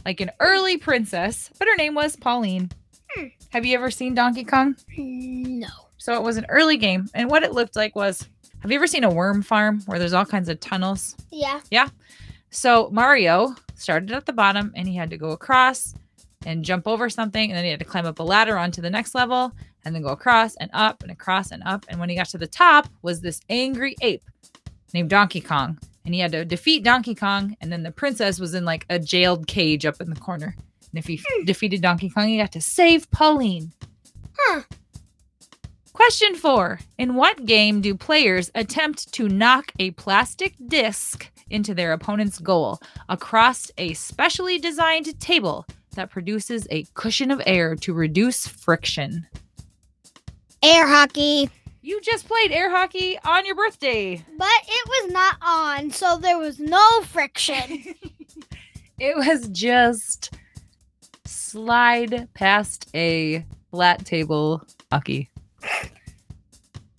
like 0.04 0.20
an 0.20 0.30
early 0.40 0.76
princess, 0.76 1.50
but 1.58 1.68
her 1.68 1.76
name 1.76 1.94
was 1.94 2.16
Pauline. 2.16 2.70
Hmm. 3.10 3.26
Have 3.50 3.64
you 3.64 3.74
ever 3.74 3.90
seen 3.90 4.14
Donkey 4.14 4.44
Kong? 4.44 4.76
No. 4.96 5.68
So 5.96 6.14
it 6.14 6.22
was 6.22 6.36
an 6.36 6.46
early 6.48 6.76
game, 6.76 7.08
and 7.14 7.30
what 7.30 7.42
it 7.42 7.52
looked 7.52 7.76
like 7.76 7.94
was 7.94 8.28
have 8.62 8.70
you 8.70 8.76
ever 8.76 8.86
seen 8.86 9.04
a 9.04 9.10
worm 9.10 9.42
farm 9.42 9.82
where 9.86 9.98
there's 9.98 10.12
all 10.12 10.24
kinds 10.24 10.48
of 10.48 10.60
tunnels? 10.60 11.16
Yeah. 11.30 11.60
Yeah. 11.70 11.88
So 12.50 12.88
Mario 12.92 13.54
started 13.74 14.12
at 14.12 14.24
the 14.24 14.32
bottom 14.32 14.72
and 14.76 14.86
he 14.86 14.94
had 14.94 15.10
to 15.10 15.16
go 15.16 15.30
across 15.30 15.94
and 16.46 16.64
jump 16.64 16.88
over 16.88 17.08
something, 17.08 17.50
and 17.50 17.56
then 17.56 17.64
he 17.64 17.70
had 17.70 17.78
to 17.78 17.84
climb 17.84 18.06
up 18.06 18.18
a 18.18 18.22
ladder 18.22 18.58
onto 18.58 18.80
the 18.80 18.90
next 18.90 19.14
level 19.14 19.52
and 19.84 19.94
then 19.94 20.02
go 20.02 20.08
across 20.08 20.56
and 20.56 20.70
up 20.72 21.02
and 21.02 21.10
across 21.10 21.50
and 21.50 21.62
up. 21.64 21.84
And 21.88 21.98
when 21.98 22.08
he 22.08 22.16
got 22.16 22.28
to 22.30 22.38
the 22.38 22.46
top, 22.46 22.88
was 23.02 23.20
this 23.20 23.40
angry 23.48 23.96
ape 24.00 24.24
named 24.92 25.10
Donkey 25.10 25.40
Kong. 25.40 25.78
And 26.04 26.14
he 26.14 26.20
had 26.20 26.32
to 26.32 26.44
defeat 26.44 26.82
Donkey 26.82 27.14
Kong, 27.14 27.56
and 27.60 27.72
then 27.72 27.84
the 27.84 27.92
princess 27.92 28.40
was 28.40 28.54
in 28.54 28.64
like 28.64 28.86
a 28.90 28.98
jailed 28.98 29.46
cage 29.46 29.86
up 29.86 30.00
in 30.00 30.10
the 30.10 30.20
corner. 30.20 30.56
And 30.90 30.98
if 30.98 31.06
he 31.06 31.14
f- 31.14 31.46
defeated 31.46 31.80
Donkey 31.80 32.10
Kong, 32.10 32.28
he 32.28 32.38
got 32.38 32.52
to 32.52 32.60
save 32.60 33.10
Pauline. 33.12 33.72
Huh. 34.36 34.62
Question 35.92 36.34
four 36.34 36.80
In 36.96 37.14
what 37.14 37.44
game 37.44 37.82
do 37.82 37.94
players 37.94 38.50
attempt 38.54 39.12
to 39.12 39.28
knock 39.28 39.72
a 39.78 39.90
plastic 39.92 40.54
disc 40.66 41.30
into 41.50 41.74
their 41.74 41.92
opponent's 41.92 42.38
goal 42.38 42.80
across 43.10 43.70
a 43.76 43.92
specially 43.92 44.58
designed 44.58 45.20
table 45.20 45.66
that 45.94 46.10
produces 46.10 46.66
a 46.70 46.86
cushion 46.94 47.30
of 47.30 47.42
air 47.44 47.76
to 47.76 47.92
reduce 47.92 48.46
friction? 48.46 49.26
Air 50.62 50.86
hockey. 50.86 51.50
You 51.82 52.00
just 52.00 52.26
played 52.26 52.52
air 52.52 52.70
hockey 52.70 53.18
on 53.24 53.44
your 53.44 53.56
birthday. 53.56 54.24
But 54.38 54.48
it 54.66 54.88
was 54.88 55.12
not 55.12 55.36
on, 55.42 55.90
so 55.90 56.16
there 56.16 56.38
was 56.38 56.58
no 56.58 57.02
friction. 57.02 57.84
it 58.98 59.16
was 59.16 59.48
just 59.48 60.32
slide 61.26 62.28
past 62.32 62.88
a 62.94 63.44
flat 63.70 64.06
table 64.06 64.62
hockey. 64.90 65.28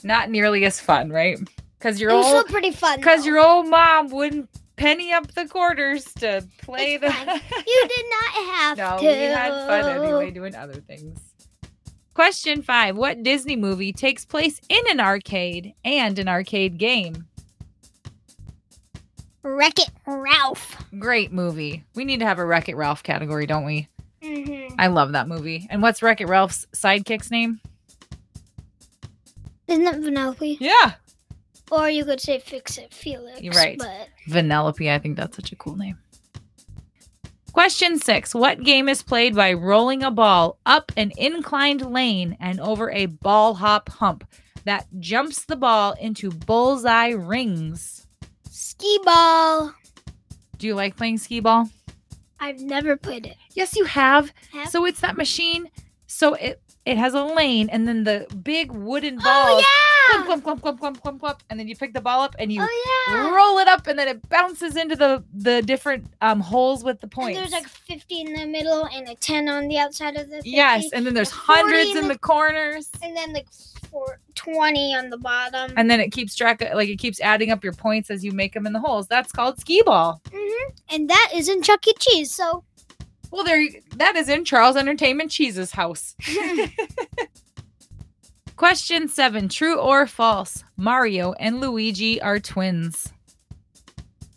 Not 0.04 0.30
nearly 0.30 0.66
as 0.66 0.80
fun, 0.80 1.10
right? 1.10 1.38
Because 1.80 2.00
your 2.00 2.12
old 2.12 2.26
still 2.26 2.44
pretty 2.46 2.72
fun. 2.72 2.98
because 2.98 3.26
your 3.26 3.40
old 3.40 3.68
mom 3.68 4.10
wouldn't 4.10 4.50
penny 4.76 5.14
up 5.14 5.32
the 5.34 5.48
quarters 5.48 6.06
to 6.16 6.46
play 6.62 6.96
It's 6.96 7.04
the. 7.04 7.12
fine. 7.12 7.28
you 7.68 7.88
did 7.88 8.06
not 8.10 8.46
have 8.46 8.78
no, 8.78 8.98
to. 8.98 9.04
No, 9.04 9.12
we 9.12 9.18
had 9.18 9.52
fun 9.68 10.04
anyway 10.04 10.32
doing 10.32 10.56
other 10.56 10.76
things. 10.76 11.20
Question 12.14 12.62
five: 12.62 12.96
What 12.98 13.24
Disney 13.24 13.56
movie 13.56 13.94
takes 13.94 14.26
place 14.26 14.60
in 14.70 14.82
an 14.90 15.00
arcade 15.00 15.74
and 15.84 16.20
an 16.20 16.28
arcade 16.28 16.78
game? 16.78 17.26
Wreck 19.42 19.78
It 19.80 19.90
Ralph. 20.06 20.86
Great 21.00 21.34
movie. 21.34 21.84
We 21.96 22.06
need 22.06 22.20
to 22.20 22.26
have 22.26 22.40
a 22.40 22.46
Wreck 22.46 22.70
It 22.70 22.78
Ralph 22.78 23.04
category, 23.04 23.46
don't 23.46 23.66
we? 23.66 23.90
Mm-hmm. 24.22 24.76
I 24.80 24.88
love 24.88 25.12
that 25.14 25.28
movie. 25.28 25.68
And 25.70 25.82
what's 25.82 26.02
Wreck 26.02 26.22
It 26.22 26.30
Ralph's 26.30 26.66
sidekick's 26.74 27.30
name? 27.30 27.60
Isn't 29.74 29.88
it 29.88 30.02
Vanellope? 30.02 30.58
Yeah. 30.60 30.94
Or 31.72 31.90
you 31.90 32.06
could 32.06 32.22
say 32.22 32.38
Fix 32.38 32.78
It 32.78 32.94
Felix. 32.94 33.42
You're 33.42 33.54
right. 33.54 33.78
But 33.80 34.10
Vanellope. 34.30 34.88
I 34.88 35.00
think 35.00 35.18
that's 35.18 35.36
such 35.36 35.52
a 35.52 35.56
cool 35.56 35.76
name. 35.76 35.98
Question 37.54 37.98
six 37.98 38.36
What 38.36 38.64
game 38.64 38.88
is 38.88 39.02
played 39.02 39.36
by 39.36 39.54
rolling 39.54 40.04
a 40.04 40.12
ball 40.12 40.60
up 40.66 40.92
an 40.96 41.12
inclined 41.18 41.82
lane 41.82 42.38
and 42.40 42.60
over 42.60 42.92
a 42.92 43.08
ball 43.08 43.56
hop 43.56 43.90
hump 43.90 44.28
that 44.66 44.86
jumps 45.00 45.46
the 45.46 45.56
ball 45.56 45.94
into 45.94 46.30
bullseye 46.30 47.10
rings? 47.10 48.06
Skee 48.50 49.00
Ball. 49.04 49.74
Do 50.58 50.68
you 50.68 50.76
like 50.76 50.96
playing 50.96 51.18
skee 51.18 51.40
ball? 51.40 51.70
I've 52.40 52.60
never 52.60 52.96
played 52.96 53.26
it. 53.26 53.38
Yes, 53.54 53.76
you 53.76 53.86
have. 53.86 54.32
Have? 54.52 54.70
So 54.70 54.86
it's 54.86 55.02
that 55.02 55.18
machine. 55.18 55.70
So 56.08 56.36
it 56.36 56.62
it 56.86 56.98
has 56.98 57.14
a 57.14 57.24
lane 57.24 57.70
and 57.70 57.88
then 57.88 58.04
the 58.04 58.28
big 58.44 58.72
wooden 58.72 59.16
balls. 59.16 59.26
Oh, 59.28 59.58
yeah. 59.60 60.26
Clump, 60.26 60.44
clump, 60.44 60.62
clump, 60.62 60.80
clump, 60.82 61.02
clump, 61.02 61.20
clump, 61.22 61.44
and 61.50 61.58
then 61.58 61.68
you 61.70 61.78
pick 61.78 61.94
the 61.94 62.02
ball 62.02 62.22
up 62.22 62.36
and 62.38 62.52
you 62.52 62.62
Oh, 62.62 63.08
yeah. 63.08 63.30
roll 63.34 63.58
it 63.60 63.70
up 63.70 63.88
and 63.88 63.98
then 63.98 64.10
it 64.10 64.28
bounces 64.28 64.76
into 64.76 64.98
the 64.98 65.24
the 65.34 65.62
different 65.62 66.08
um 66.22 66.42
holes 66.42 66.84
with 66.84 67.00
the 67.00 67.06
And 67.06 67.12
points. 67.12 67.40
there's 67.40 67.52
like 67.54 67.68
50 67.68 68.22
in 68.22 68.34
the 68.34 68.46
middle 68.46 68.86
and 68.86 69.08
a 69.08 69.16
10 69.16 69.48
on 69.48 69.70
the 69.70 69.78
outside 69.78 70.18
of 70.18 70.30
the 70.30 70.38
50. 70.38 70.50
yes, 70.50 70.90
and 70.92 71.06
then 71.06 71.14
there's 71.14 71.32
a 71.32 71.36
40 71.36 71.62
hundreds 71.62 71.92
in 71.92 71.98
in 72.00 72.08
the- 72.10 72.14
the 72.16 72.20
corners. 72.20 72.90
and 73.02 73.16
then 73.16 73.32
like 73.32 73.48
four, 73.90 74.20
20 74.36 74.94
on 74.96 75.10
the 75.10 75.18
bottom. 75.18 75.72
And 75.78 75.90
then 75.90 76.02
it 76.02 76.12
keeps 76.12 76.36
track 76.36 76.62
of, 76.62 76.74
like 76.74 76.90
it 76.90 76.98
keeps 77.00 77.22
adding 77.22 77.50
up 77.52 77.64
your 77.64 77.74
points 77.74 78.10
as 78.10 78.26
you 78.26 78.34
make 78.34 78.54
them 78.54 78.68
in 78.68 78.74
the 78.74 78.80
holes. 78.82 79.08
That's 79.08 79.32
called 79.32 79.58
skee 79.60 79.84
ball. 79.86 80.22
hmm 80.34 80.72
And 80.90 81.10
that 81.10 81.32
is 81.34 81.48
in 81.48 81.62
Chuck 81.62 81.88
E. 81.88 81.94
Cheese. 81.98 82.30
So 82.34 82.66
Well, 83.34 83.44
there 83.44 83.68
that 83.98 84.16
is 84.16 84.30
in 84.30 84.46
Charles 84.46 84.78
Entertainment 84.78 85.32
Cheese's 85.32 85.72
house. 85.72 86.16
Question 88.56 89.08
seven: 89.08 89.50
True 89.50 89.80
or 89.80 90.06
false? 90.06 90.64
Mario 90.78 91.34
and 91.34 91.60
Luigi 91.60 92.22
are 92.22 92.40
twins. 92.40 93.12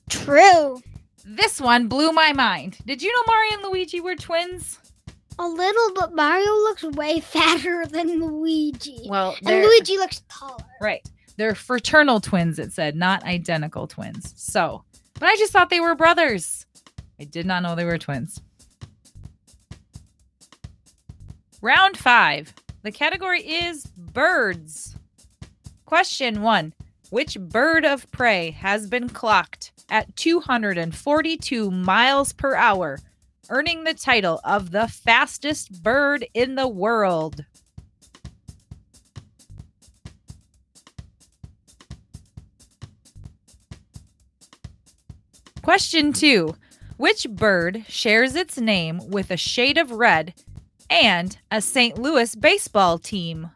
true. 0.09 0.81
This 1.29 1.61
one 1.61 1.89
blew 1.89 2.13
my 2.13 2.33
mind. 2.33 2.79
Did 2.87 3.03
you 3.03 3.13
know 3.13 3.23
Mario 3.27 3.53
and 3.55 3.63
Luigi 3.65 4.01
were 4.01 4.15
twins? 4.15 4.79
A 5.39 5.47
little, 5.47 5.93
but 5.95 6.15
Mario 6.15 6.51
looks 6.51 6.85
way 6.85 7.21
fatter 7.35 7.85
than 7.87 8.25
Luigi. 8.25 9.01
Well, 9.09 9.37
and 9.45 9.63
Luigi 9.63 9.99
looks 9.99 10.23
taller. 10.31 10.65
right. 10.81 11.07
They're 11.37 11.55
fraternal 11.55 12.21
twins. 12.21 12.59
It 12.59 12.73
said, 12.73 12.97
not 12.97 13.25
identical 13.25 13.87
twins. 13.87 14.33
So, 14.37 14.85
but 15.15 15.29
I 15.29 15.37
just 15.37 15.53
thought 15.53 15.69
they 15.69 15.81
were 15.81 15.95
brothers. 15.95 16.65
I 17.21 17.25
did 17.25 17.45
not 17.45 17.63
know 17.63 17.75
they 17.75 17.85
were 17.85 17.99
twins. 17.99 18.41
Round 21.63 21.97
five. 21.97 22.53
The 22.83 22.93
category 22.93 23.41
is 23.41 23.87
birds. 23.97 24.95
Question 25.87 26.43
one 26.43 26.75
Which 27.09 27.39
bird 27.41 27.85
of 27.87 28.11
prey 28.11 28.51
has 28.51 28.89
been 28.89 29.09
clocked 29.09 29.73
at 29.89 30.15
242 30.17 31.71
miles 31.71 32.35
per 32.35 32.55
hour, 32.55 32.99
earning 33.49 33.85
the 33.85 33.95
title 33.95 34.41
of 34.45 34.71
the 34.71 34.87
fastest 34.87 35.83
bird 35.83 36.27
in 36.35 36.57
the 36.57 36.69
world? 36.69 37.45
Question 45.63 46.13
two 46.13 46.55
Which 46.99 47.27
bird 47.31 47.87
shares 47.89 48.35
its 48.35 48.59
name 48.59 49.01
with 49.09 49.31
a 49.31 49.39
shade 49.39 49.79
of 49.79 49.91
red 49.91 50.35
and 50.89 51.39
a 51.51 51.61
St. 51.61 51.99
Louis 51.99 52.35
baseball 52.35 52.99
team? 52.99 53.51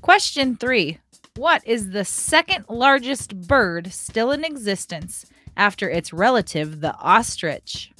Question 0.00 0.56
three 0.56 0.98
What 1.36 1.66
is 1.66 1.90
the 1.90 2.04
second 2.04 2.64
largest 2.68 3.38
bird 3.42 3.92
still 3.92 4.30
in 4.32 4.42
existence 4.42 5.26
after 5.56 5.90
its 5.90 6.12
relative, 6.12 6.80
the 6.80 6.94
ostrich? 6.94 7.92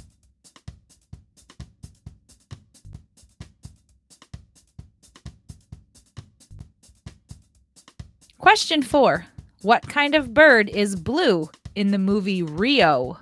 Question 8.39 8.81
four 8.81 9.27
What 9.63 9.89
kind 9.89 10.15
of 10.15 10.33
bird 10.33 10.69
is 10.69 10.95
blue 10.95 11.51
in 11.75 11.91
the 11.91 11.99
movie 11.99 12.45
Rio? 12.45 13.19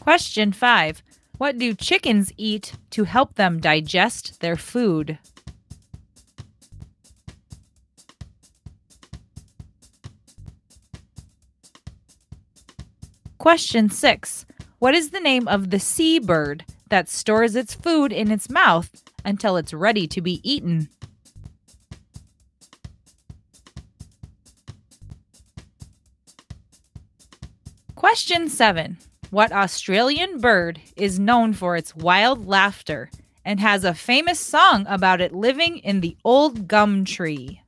Question 0.00 0.52
five 0.52 1.02
What 1.36 1.58
do 1.58 1.74
chickens 1.74 2.32
eat 2.38 2.72
to 2.90 3.04
help 3.04 3.34
them 3.34 3.60
digest 3.60 4.40
their 4.40 4.56
food? 4.56 5.18
Question 13.36 13.90
six 13.90 14.46
What 14.78 14.94
is 14.94 15.10
the 15.10 15.20
name 15.20 15.46
of 15.48 15.68
the 15.68 15.78
seabird 15.78 16.64
that 16.90 17.08
stores 17.08 17.56
its 17.56 17.74
food 17.74 18.12
in 18.12 18.30
its 18.30 18.48
mouth 18.48 19.02
until 19.24 19.56
it's 19.56 19.72
ready 19.72 20.06
to 20.06 20.20
be 20.20 20.40
eaten? 20.42 20.88
Question 27.94 28.48
seven 28.48 28.98
What 29.30 29.50
Australian 29.50 30.38
bird 30.38 30.80
is 30.94 31.18
known 31.18 31.54
for 31.54 31.74
its 31.74 31.96
wild 31.96 32.46
laughter 32.46 33.10
and 33.44 33.58
has 33.60 33.82
a 33.82 33.94
famous 33.94 34.38
song 34.38 34.84
about 34.88 35.20
it 35.20 35.34
living 35.34 35.78
in 35.78 36.00
the 36.00 36.16
old 36.22 36.68
gum 36.68 37.04
tree? 37.04 37.62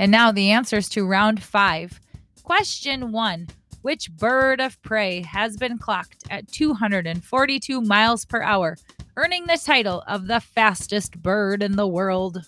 And 0.00 0.10
now 0.10 0.32
the 0.32 0.50
answers 0.50 0.88
to 0.90 1.06
round 1.06 1.42
five. 1.42 2.00
Question 2.42 3.12
one 3.12 3.48
Which 3.82 4.10
bird 4.10 4.58
of 4.58 4.80
prey 4.80 5.20
has 5.20 5.58
been 5.58 5.76
clocked 5.76 6.24
at 6.30 6.50
242 6.50 7.82
miles 7.82 8.24
per 8.24 8.40
hour, 8.40 8.78
earning 9.18 9.44
the 9.44 9.60
title 9.62 10.02
of 10.08 10.26
the 10.26 10.40
fastest 10.40 11.20
bird 11.20 11.62
in 11.62 11.76
the 11.76 11.86
world? 11.86 12.40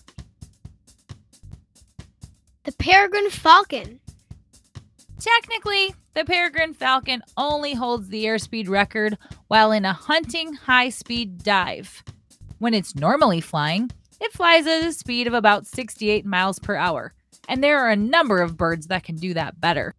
The 2.63 2.71
peregrine 2.71 3.29
falcon. 3.29 3.99
Technically, 5.19 5.93
the 6.15 6.25
peregrine 6.25 6.73
falcon 6.73 7.21
only 7.37 7.75
holds 7.75 8.09
the 8.09 8.25
airspeed 8.25 8.67
record 8.67 9.15
while 9.47 9.71
in 9.71 9.85
a 9.85 9.93
hunting 9.93 10.55
high 10.55 10.89
speed 10.89 11.43
dive. 11.43 12.03
When 12.57 12.73
it's 12.73 12.95
normally 12.95 13.41
flying, 13.41 13.91
it 14.19 14.33
flies 14.33 14.65
at 14.65 14.83
a 14.83 14.91
speed 14.91 15.27
of 15.27 15.35
about 15.35 15.67
68 15.67 16.25
miles 16.25 16.57
per 16.57 16.75
hour, 16.75 17.13
and 17.47 17.63
there 17.63 17.79
are 17.79 17.89
a 17.89 17.95
number 17.95 18.41
of 18.41 18.57
birds 18.57 18.87
that 18.87 19.03
can 19.03 19.15
do 19.15 19.33
that 19.33 19.59
better. 19.59 19.95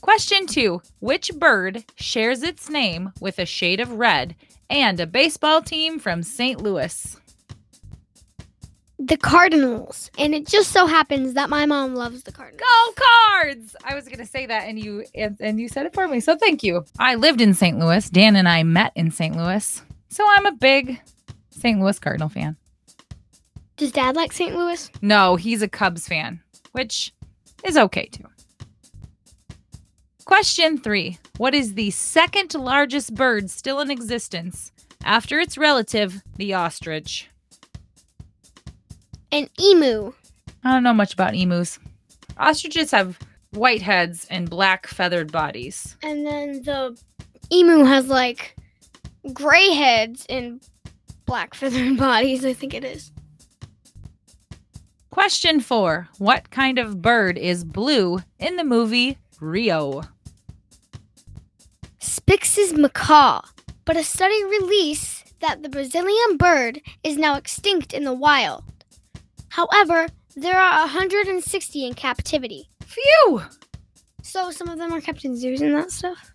Question 0.00 0.46
two 0.46 0.80
Which 1.00 1.30
bird 1.34 1.84
shares 1.96 2.42
its 2.42 2.70
name 2.70 3.12
with 3.20 3.38
a 3.38 3.46
shade 3.46 3.80
of 3.80 3.92
red 3.92 4.34
and 4.68 4.98
a 4.98 5.06
baseball 5.06 5.60
team 5.62 5.98
from 5.98 6.22
St. 6.22 6.62
Louis? 6.62 7.16
The 8.98 9.16
Cardinals. 9.16 10.10
And 10.18 10.34
it 10.34 10.46
just 10.46 10.72
so 10.72 10.86
happens 10.86 11.34
that 11.34 11.48
my 11.48 11.64
mom 11.64 11.94
loves 11.94 12.22
the 12.22 12.32
Cardinals. 12.32 12.60
Go 12.60 12.92
cards! 12.92 13.76
I 13.84 13.94
was 13.94 14.08
gonna 14.08 14.26
say 14.26 14.46
that, 14.46 14.68
and 14.68 14.78
you 14.78 15.04
and, 15.14 15.36
and 15.40 15.60
you 15.60 15.68
said 15.68 15.86
it 15.86 15.94
for 15.94 16.06
me, 16.06 16.20
so 16.20 16.36
thank 16.36 16.62
you. 16.62 16.84
I 16.98 17.14
lived 17.14 17.40
in 17.40 17.54
St. 17.54 17.78
Louis. 17.78 18.08
Dan 18.10 18.36
and 18.36 18.48
I 18.48 18.62
met 18.62 18.92
in 18.94 19.10
St. 19.10 19.36
Louis, 19.36 19.82
so 20.08 20.26
I'm 20.36 20.46
a 20.46 20.52
big 20.52 21.00
St. 21.50 21.80
Louis 21.80 21.98
Cardinal 21.98 22.28
fan. 22.28 22.56
Does 23.80 23.92
dad 23.92 24.14
like 24.14 24.30
St. 24.30 24.54
Louis? 24.54 24.90
No, 25.00 25.36
he's 25.36 25.62
a 25.62 25.68
Cubs 25.68 26.06
fan, 26.06 26.42
which 26.72 27.14
is 27.64 27.78
okay 27.78 28.10
too. 28.12 28.26
Question 30.26 30.76
three: 30.76 31.16
What 31.38 31.54
is 31.54 31.72
the 31.72 31.90
second 31.90 32.52
largest 32.52 33.14
bird 33.14 33.48
still 33.48 33.80
in 33.80 33.90
existence 33.90 34.70
after 35.02 35.40
its 35.40 35.56
relative, 35.56 36.22
the 36.36 36.52
ostrich? 36.52 37.30
An 39.32 39.48
emu. 39.58 40.12
I 40.62 40.72
don't 40.74 40.82
know 40.82 40.92
much 40.92 41.14
about 41.14 41.34
emus. 41.34 41.78
Ostriches 42.36 42.90
have 42.90 43.18
white 43.52 43.80
heads 43.80 44.26
and 44.28 44.50
black 44.50 44.88
feathered 44.88 45.32
bodies. 45.32 45.96
And 46.02 46.26
then 46.26 46.64
the 46.64 47.00
emu 47.50 47.84
has 47.84 48.08
like 48.08 48.56
gray 49.32 49.70
heads 49.70 50.26
and 50.28 50.62
black 51.24 51.54
feathered 51.54 51.96
bodies, 51.96 52.44
I 52.44 52.52
think 52.52 52.74
it 52.74 52.84
is. 52.84 53.10
Question 55.10 55.60
four 55.60 56.08
What 56.18 56.50
kind 56.50 56.78
of 56.78 57.02
bird 57.02 57.36
is 57.36 57.64
blue 57.64 58.20
in 58.38 58.56
the 58.56 58.64
movie 58.64 59.18
Rio? 59.40 60.02
Spix's 61.98 62.72
macaw, 62.72 63.42
but 63.84 63.96
a 63.96 64.04
study 64.04 64.44
released 64.44 65.38
that 65.40 65.62
the 65.62 65.68
Brazilian 65.68 66.36
bird 66.36 66.80
is 67.02 67.16
now 67.16 67.34
extinct 67.34 67.92
in 67.92 68.04
the 68.04 68.12
wild. 68.12 68.62
However, 69.48 70.06
there 70.36 70.60
are 70.60 70.80
160 70.80 71.86
in 71.86 71.94
captivity. 71.94 72.70
Phew. 72.84 73.42
So 74.22 74.50
some 74.50 74.68
of 74.68 74.78
them 74.78 74.92
are 74.92 75.00
kept 75.00 75.24
in 75.24 75.36
zoos 75.36 75.60
and 75.60 75.74
that 75.74 75.90
stuff. 75.90 76.32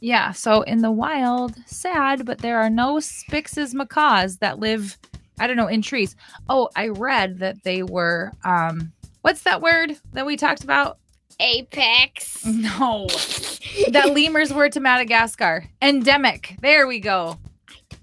Yeah, 0.00 0.32
so 0.32 0.62
in 0.62 0.82
the 0.82 0.90
wild, 0.90 1.54
sad, 1.66 2.26
but 2.26 2.38
there 2.38 2.58
are 2.58 2.70
no 2.70 2.98
Spix's 2.98 3.72
macaws 3.72 4.38
that 4.38 4.58
live, 4.58 4.98
I 5.38 5.46
don't 5.46 5.56
know, 5.56 5.66
in 5.66 5.82
trees. 5.82 6.16
Oh, 6.48 6.68
I 6.76 6.88
read 6.88 7.38
that 7.40 7.62
they 7.62 7.82
were, 7.82 8.32
um, 8.44 8.92
what's 9.22 9.42
that 9.42 9.60
word 9.60 9.96
that 10.12 10.26
we 10.26 10.36
talked 10.36 10.64
about? 10.64 10.98
Apex. 11.40 12.44
No, 12.46 13.06
that 13.90 14.12
lemurs 14.14 14.52
were 14.52 14.68
to 14.68 14.80
Madagascar. 14.80 15.68
Endemic. 15.82 16.56
There 16.60 16.86
we 16.86 17.00
go. 17.00 17.38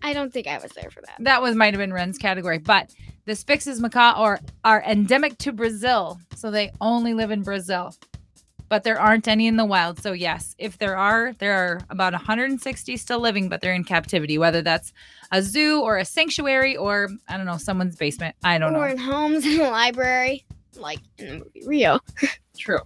I 0.01 0.13
don't 0.13 0.33
think 0.33 0.47
I 0.47 0.57
was 0.57 0.71
there 0.71 0.89
for 0.91 1.01
that. 1.01 1.15
That 1.19 1.41
was 1.41 1.55
might 1.55 1.73
have 1.73 1.79
been 1.79 1.93
Ren's 1.93 2.17
category, 2.17 2.57
but 2.57 2.91
the 3.25 3.35
Spix's 3.35 3.79
macaw 3.79 4.13
are, 4.15 4.39
are 4.65 4.83
endemic 4.83 5.37
to 5.39 5.53
Brazil, 5.53 6.19
so 6.35 6.51
they 6.51 6.71
only 6.81 7.13
live 7.13 7.31
in 7.31 7.41
Brazil. 7.41 7.95
But 8.73 8.83
there 8.83 8.99
aren't 8.99 9.27
any 9.27 9.45
in 9.45 9.57
the 9.57 9.65
wild. 9.65 10.01
So 10.01 10.13
yes, 10.13 10.55
if 10.57 10.79
there 10.79 10.97
are, 10.97 11.33
there 11.37 11.53
are 11.53 11.81
about 11.91 12.13
160 12.13 12.97
still 12.97 13.19
living, 13.19 13.47
but 13.47 13.61
they're 13.61 13.75
in 13.75 13.83
captivity. 13.83 14.39
Whether 14.39 14.63
that's 14.63 14.91
a 15.31 15.43
zoo 15.43 15.81
or 15.81 15.99
a 15.99 16.05
sanctuary 16.05 16.75
or 16.75 17.09
I 17.29 17.37
don't 17.37 17.45
know 17.45 17.57
someone's 17.57 17.95
basement. 17.95 18.35
I 18.43 18.57
don't 18.57 18.75
or 18.75 18.87
know. 18.87 18.91
in 18.93 18.97
homes 18.97 19.45
in 19.45 19.57
the 19.57 19.69
library, 19.69 20.43
like 20.75 20.97
in 21.19 21.27
the 21.27 21.33
movie 21.33 21.61
Rio. 21.67 21.99
True. 22.57 22.79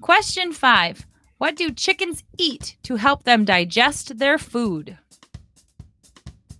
Question 0.00 0.52
five: 0.52 1.04
What 1.38 1.56
do 1.56 1.72
chickens 1.72 2.22
eat 2.38 2.76
to 2.84 2.94
help 2.94 3.24
them 3.24 3.44
digest 3.44 4.18
their 4.18 4.38
food? 4.38 4.96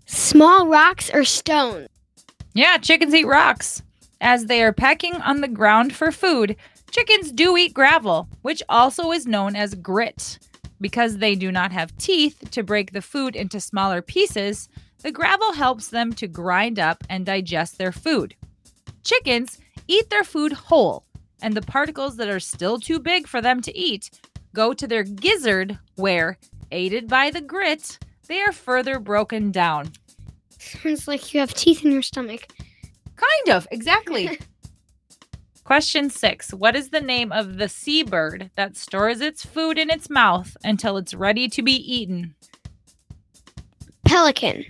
Small 0.06 0.66
rocks 0.66 1.08
or 1.14 1.22
stones. 1.22 1.88
Yeah, 2.52 2.78
chickens 2.78 3.14
eat 3.14 3.28
rocks. 3.28 3.84
As 4.20 4.46
they 4.46 4.60
are 4.64 4.72
pecking 4.72 5.14
on 5.22 5.40
the 5.40 5.46
ground 5.46 5.94
for 5.94 6.10
food, 6.10 6.56
chickens 6.90 7.32
do 7.32 7.56
eat 7.56 7.74
gravel, 7.74 8.28
which 8.42 8.62
also 8.68 9.12
is 9.12 9.26
known 9.26 9.56
as 9.56 9.74
grit. 9.74 10.38
Because 10.80 11.18
they 11.18 11.34
do 11.34 11.50
not 11.50 11.72
have 11.72 11.96
teeth 11.98 12.50
to 12.52 12.62
break 12.62 12.92
the 12.92 13.02
food 13.02 13.34
into 13.34 13.60
smaller 13.60 14.00
pieces, 14.00 14.68
the 15.02 15.10
gravel 15.10 15.52
helps 15.52 15.88
them 15.88 16.12
to 16.14 16.28
grind 16.28 16.78
up 16.78 17.02
and 17.08 17.26
digest 17.26 17.78
their 17.78 17.92
food. 17.92 18.34
Chickens 19.02 19.58
eat 19.88 20.10
their 20.10 20.24
food 20.24 20.52
whole, 20.52 21.04
and 21.42 21.54
the 21.54 21.62
particles 21.62 22.16
that 22.16 22.28
are 22.28 22.40
still 22.40 22.78
too 22.78 22.98
big 22.98 23.26
for 23.26 23.40
them 23.40 23.60
to 23.62 23.76
eat 23.76 24.10
go 24.54 24.72
to 24.72 24.86
their 24.86 25.04
gizzard, 25.04 25.78
where, 25.96 26.38
aided 26.72 27.08
by 27.08 27.30
the 27.30 27.40
grit, 27.40 27.98
they 28.26 28.40
are 28.40 28.52
further 28.52 28.98
broken 28.98 29.50
down. 29.50 29.92
Sounds 30.58 31.06
like 31.06 31.32
you 31.32 31.40
have 31.40 31.54
teeth 31.54 31.84
in 31.84 31.92
your 31.92 32.02
stomach. 32.02 32.52
Kind 33.16 33.56
of, 33.56 33.66
exactly. 33.70 34.38
Question 35.68 36.08
six 36.08 36.54
What 36.54 36.74
is 36.74 36.88
the 36.88 37.00
name 37.02 37.30
of 37.30 37.58
the 37.58 37.68
seabird 37.68 38.50
that 38.56 38.74
stores 38.74 39.20
its 39.20 39.44
food 39.44 39.76
in 39.76 39.90
its 39.90 40.08
mouth 40.08 40.56
until 40.64 40.96
it's 40.96 41.12
ready 41.12 41.46
to 41.46 41.60
be 41.60 41.72
eaten? 41.72 42.34
Pelican. 44.06 44.64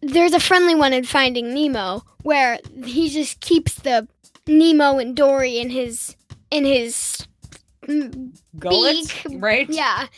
There's 0.00 0.32
a 0.32 0.40
friendly 0.40 0.74
one 0.74 0.92
in 0.92 1.04
Finding 1.04 1.54
Nemo 1.54 2.02
where 2.24 2.58
he 2.84 3.08
just 3.08 3.38
keeps 3.38 3.76
the 3.76 4.08
Nemo 4.48 4.98
and 4.98 5.14
Dory 5.14 5.58
in 5.58 5.70
his 5.70 6.16
in 6.50 6.64
his 6.64 7.24
Gullet, 7.86 9.14
Beak. 9.24 9.40
right? 9.40 9.70
yeah, 9.70 10.08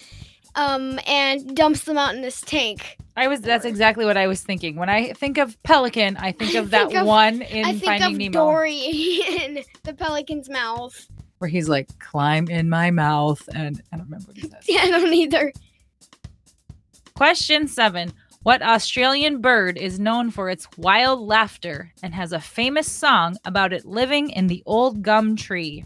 um, 0.54 0.98
and 1.06 1.54
dumps 1.54 1.84
them 1.84 1.98
out 1.98 2.14
in 2.14 2.22
this 2.22 2.40
tank. 2.40 2.96
I 3.20 3.28
was. 3.28 3.40
That's 3.40 3.64
exactly 3.64 4.04
what 4.04 4.16
I 4.16 4.26
was 4.26 4.40
thinking. 4.42 4.76
When 4.76 4.88
I 4.88 5.12
think 5.12 5.36
of 5.38 5.60
pelican, 5.62 6.16
I 6.16 6.32
think 6.32 6.54
I 6.56 6.58
of 6.58 6.70
that 6.70 6.88
think 6.88 7.00
of- 7.00 7.06
one 7.06 7.42
in 7.42 7.64
I 7.64 7.72
think 7.72 7.84
Finding 7.84 8.12
of 8.12 8.18
Nemo, 8.18 8.32
Dory 8.32 9.20
in 9.42 9.62
the 9.84 9.92
pelican's 9.94 10.48
mouth. 10.48 11.06
where 11.38 11.48
he's 11.50 11.68
like, 11.68 11.86
"Climb 11.98 12.48
in 12.48 12.68
my 12.70 12.90
mouth," 12.90 13.46
and 13.54 13.82
I 13.92 13.96
don't 13.96 14.06
remember 14.06 14.26
what 14.28 14.36
he 14.36 14.42
says. 14.48 14.64
Yeah, 14.68 14.80
I 14.84 14.90
don't 14.90 15.12
either. 15.12 15.52
Question 17.14 17.68
seven. 17.68 18.12
What 18.42 18.62
Australian 18.62 19.42
bird 19.42 19.76
is 19.76 20.00
known 20.00 20.30
for 20.30 20.48
its 20.48 20.66
wild 20.78 21.20
laughter 21.20 21.92
and 22.02 22.14
has 22.14 22.32
a 22.32 22.40
famous 22.40 22.90
song 22.90 23.36
about 23.44 23.74
it 23.74 23.84
living 23.84 24.30
in 24.30 24.46
the 24.46 24.62
old 24.64 25.02
gum 25.02 25.36
tree? 25.36 25.84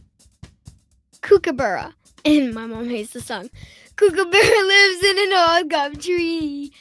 Kookaburra. 1.20 1.93
And 2.24 2.55
my 2.55 2.66
mom 2.66 2.89
hates 2.89 3.12
the 3.12 3.20
song. 3.20 3.51
Kookaburra 3.97 4.66
lives 4.66 5.05
in 5.05 5.18
an 5.18 5.32
old 5.32 5.68
gum 5.70 5.97
tree. 5.97 6.72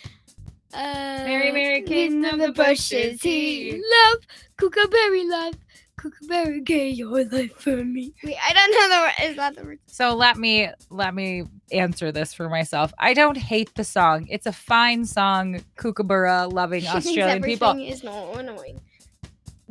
Uh, 0.74 1.24
Merry, 1.26 1.52
merry 1.52 1.82
king 1.84 2.26
of 2.26 2.40
the 2.40 2.48
the 2.48 2.52
bushes 2.54 2.90
bushes 3.14 3.22
he 3.22 3.72
he- 3.72 3.84
love. 4.06 4.18
Kookaberry 4.60 5.30
love. 5.30 5.54
Kookaberry 6.00 6.64
gave 6.64 6.96
your 6.98 7.24
life 7.26 7.54
for 7.58 7.84
me. 7.86 8.14
Wait, 8.24 8.36
I 8.44 8.54
don't 8.54 8.72
know 8.72 8.96
the 8.96 9.02
word. 9.02 9.30
Is 9.30 9.36
that 9.38 9.56
the 9.56 9.64
word? 9.64 9.80
So 9.86 10.16
let 10.16 10.38
me 10.38 10.70
let 10.90 11.14
me 11.14 11.44
answer 11.72 12.12
this 12.12 12.34
for 12.34 12.50
myself. 12.50 12.92
I 12.98 13.14
don't 13.14 13.38
hate 13.38 13.74
the 13.76 13.84
song. 13.84 14.28
It's 14.30 14.48
a 14.48 14.52
fine 14.52 15.06
song, 15.06 15.62
Kookaburra 15.78 16.48
loving 16.52 16.82
She 16.82 16.88
thinks 16.88 17.08
Australian 17.08 17.44
people. 17.44 17.68
everything 17.70 17.88
is 17.92 18.04
no 18.04 18.34
annoying. 18.34 18.82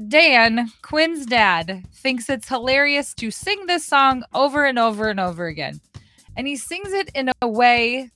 Dan, 0.08 0.70
Quinn's 0.82 1.26
dad, 1.26 1.84
thinks 1.94 2.30
it's 2.30 2.48
hilarious 2.48 3.12
to 3.14 3.30
sing 3.30 3.66
this 3.66 3.86
song 3.86 4.24
over 4.32 4.64
and 4.64 4.78
over 4.78 5.08
and 5.10 5.20
over 5.20 5.46
again. 5.46 5.80
And 6.36 6.46
he 6.46 6.56
sings 6.56 6.92
it 6.92 7.10
in 7.14 7.30
a 7.42 7.48
way 7.48 8.10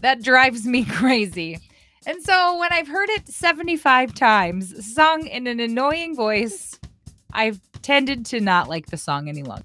that 0.00 0.22
drives 0.22 0.66
me 0.66 0.84
crazy. 0.90 1.60
And 2.06 2.22
so 2.22 2.58
when 2.58 2.72
I've 2.72 2.88
heard 2.88 3.08
it 3.10 3.28
75 3.28 4.14
times, 4.14 4.94
sung 4.94 5.26
in 5.26 5.46
an 5.46 5.60
annoying 5.60 6.14
voice, 6.14 6.78
I've 7.32 7.60
tended 7.82 8.26
to 8.26 8.40
not 8.40 8.68
like 8.68 8.86
the 8.86 8.96
song 8.96 9.28
any 9.28 9.42
longer. 9.42 9.64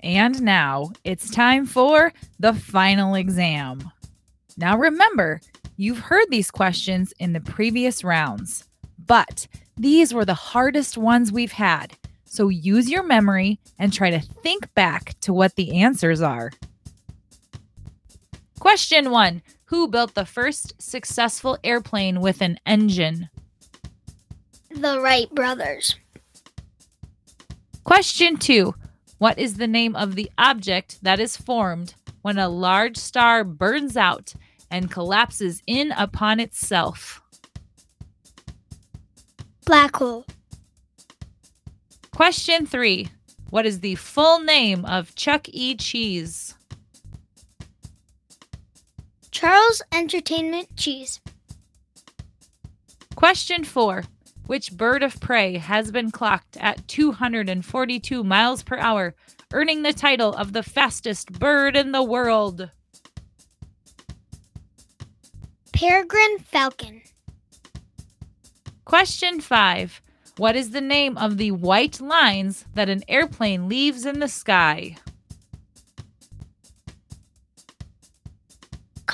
And 0.00 0.40
now 0.42 0.92
it's 1.04 1.30
time 1.30 1.66
for 1.66 2.12
the 2.38 2.54
final 2.54 3.14
exam. 3.14 3.90
Now 4.56 4.78
remember, 4.78 5.40
you've 5.76 5.98
heard 5.98 6.26
these 6.30 6.50
questions 6.50 7.12
in 7.18 7.32
the 7.32 7.40
previous 7.40 8.04
rounds, 8.04 8.64
but 9.04 9.46
these 9.76 10.14
were 10.14 10.24
the 10.24 10.34
hardest 10.34 10.96
ones 10.96 11.32
we've 11.32 11.52
had. 11.52 11.96
So 12.24 12.48
use 12.48 12.88
your 12.88 13.02
memory 13.02 13.58
and 13.78 13.92
try 13.92 14.10
to 14.10 14.20
think 14.20 14.72
back 14.74 15.18
to 15.20 15.32
what 15.32 15.56
the 15.56 15.80
answers 15.80 16.22
are. 16.22 16.50
Question 18.66 19.12
one 19.12 19.42
Who 19.66 19.86
built 19.86 20.14
the 20.14 20.24
first 20.24 20.72
successful 20.82 21.56
airplane 21.62 22.20
with 22.20 22.42
an 22.42 22.58
engine? 22.66 23.30
The 24.72 25.00
Wright 25.00 25.32
brothers. 25.32 25.94
Question 27.84 28.36
two 28.36 28.74
What 29.18 29.38
is 29.38 29.54
the 29.54 29.68
name 29.68 29.94
of 29.94 30.16
the 30.16 30.28
object 30.36 30.98
that 31.02 31.20
is 31.20 31.36
formed 31.36 31.94
when 32.22 32.38
a 32.38 32.48
large 32.48 32.96
star 32.96 33.44
burns 33.44 33.96
out 33.96 34.34
and 34.68 34.90
collapses 34.90 35.62
in 35.68 35.92
upon 35.92 36.40
itself? 36.40 37.22
Black 39.64 39.94
hole. 39.94 40.26
Question 42.10 42.66
three 42.66 43.10
What 43.50 43.64
is 43.64 43.78
the 43.78 43.94
full 43.94 44.40
name 44.40 44.84
of 44.84 45.14
Chuck 45.14 45.48
E. 45.50 45.76
Cheese? 45.76 46.56
Charles 49.46 49.80
Entertainment 49.92 50.76
Cheese. 50.76 51.20
Question 53.14 53.62
four 53.62 54.02
Which 54.46 54.72
bird 54.72 55.04
of 55.04 55.20
prey 55.20 55.58
has 55.58 55.92
been 55.92 56.10
clocked 56.10 56.56
at 56.56 56.88
242 56.88 58.24
miles 58.24 58.64
per 58.64 58.76
hour, 58.76 59.14
earning 59.52 59.82
the 59.82 59.92
title 59.92 60.34
of 60.34 60.52
the 60.52 60.64
fastest 60.64 61.38
bird 61.38 61.76
in 61.76 61.92
the 61.92 62.02
world? 62.02 62.70
Peregrine 65.72 66.40
Falcon. 66.40 67.02
Question 68.84 69.40
five 69.40 70.02
What 70.38 70.56
is 70.56 70.70
the 70.70 70.80
name 70.80 71.16
of 71.16 71.36
the 71.36 71.52
white 71.52 72.00
lines 72.00 72.64
that 72.74 72.88
an 72.88 73.04
airplane 73.06 73.68
leaves 73.68 74.06
in 74.06 74.18
the 74.18 74.26
sky? 74.26 74.96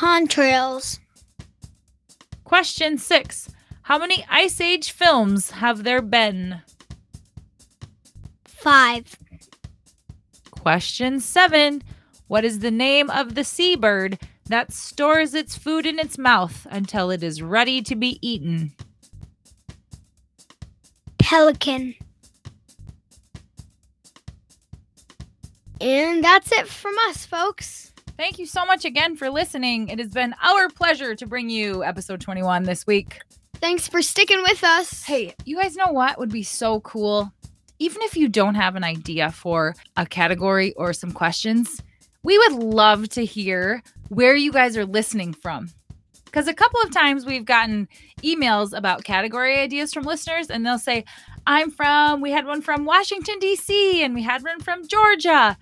Contrails. 0.03 0.99
Question 2.43 2.99
six 2.99 3.49
How 3.83 3.99
many 3.99 4.27
Ice 4.29 4.61
Age 4.61 4.91
films 4.91 5.53
have 5.53 5.85
there 5.85 6.03
been? 6.03 6.61
Five. 8.45 9.17
Question 10.51 11.21
seven 11.21 11.85
What 12.27 12.45
is 12.45 12.59
the 12.59 12.73
name 12.73 13.11
of 13.11 13.37
the 13.37 13.45
seabird 13.45 14.19
that 14.47 14.73
stores 14.73 15.35
its 15.35 15.57
food 15.57 15.87
in 15.87 16.01
its 16.01 16.19
mouth 16.19 16.67
until 16.69 17.13
it 17.13 17.23
is 17.23 17.41
ready 17.41 17.81
to 17.83 17.95
be 17.95 18.19
eaten? 18.21 18.73
Pelican. 21.19 21.95
And 25.81 26.25
that's 26.25 26.51
it 26.51 26.67
from 26.67 26.97
us, 27.09 27.25
folks. 27.25 27.91
Thank 28.17 28.39
you 28.39 28.47
so 28.47 28.65
much 28.65 28.85
again 28.85 29.17
for 29.17 29.31
listening. 29.31 29.89
It 29.89 29.99
has 29.99 30.11
been 30.11 30.35
our 30.43 30.69
pleasure 30.69 31.15
to 31.15 31.27
bring 31.27 31.49
you 31.51 31.83
episode 31.83 32.21
21 32.21 32.65
this 32.65 32.87
week. 32.87 33.21
Thanks 33.57 33.89
for 33.89 34.03
sticking 34.03 34.43
with 34.43 34.63
us. 34.63 35.03
Hey, 35.03 35.35
you 35.45 35.57
guys 35.57 35.77
know 35.77 35.93
what 35.93 36.19
would 36.19 36.31
be 36.31 36.43
so 36.43 36.81
cool? 36.81 37.33
Even 37.79 38.03
if 38.03 38.17
you 38.17 38.29
don't 38.29 38.55
have 38.55 38.77
an 38.77 38.85
idea 38.85 39.31
for 39.33 39.75
a 39.97 40.07
category 40.07 40.73
or 40.75 40.93
some 40.93 41.13
questions, 41.13 41.83
we 42.23 42.39
would 42.39 42.53
love 42.53 43.09
to 43.11 43.25
hear 43.25 43.83
where 44.09 44.37
you 44.37 44.53
guys 44.53 44.77
are 44.77 44.87
listening 44.87 45.33
from. 45.33 45.71
Because 46.25 46.49
a 46.49 46.55
couple 46.55 46.81
of 46.81 46.91
times 46.91 47.27
we've 47.27 47.45
gotten 47.45 47.89
emails 48.23 48.77
about 48.77 49.05
category 49.05 49.59
ideas 49.59 49.93
from 49.93 50.05
listeners, 50.05 50.49
and 50.49 50.65
they'll 50.65 50.79
say, 50.79 51.05
I'm 51.47 51.71
from, 51.71 52.21
we 52.21 52.31
had 52.31 52.47
one 52.47 52.63
from 52.63 52.85
Washington, 52.85 53.39
D.C., 53.39 54.03
and 54.03 54.15
we 54.15 54.23
had 54.23 54.43
one 54.43 54.61
from 54.61 54.87
Georgia. 54.87 55.59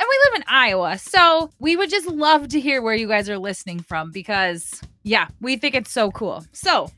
And 0.00 0.08
we 0.08 0.18
live 0.30 0.36
in 0.36 0.44
Iowa. 0.48 0.98
So 0.98 1.50
we 1.58 1.76
would 1.76 1.90
just 1.90 2.06
love 2.08 2.48
to 2.48 2.60
hear 2.60 2.82
where 2.82 2.94
you 2.94 3.08
guys 3.08 3.28
are 3.30 3.38
listening 3.38 3.80
from 3.80 4.10
because, 4.10 4.80
yeah, 5.02 5.28
we 5.40 5.56
think 5.56 5.74
it's 5.74 5.90
so 5.92 6.10
cool. 6.10 6.44
So, 6.52 6.90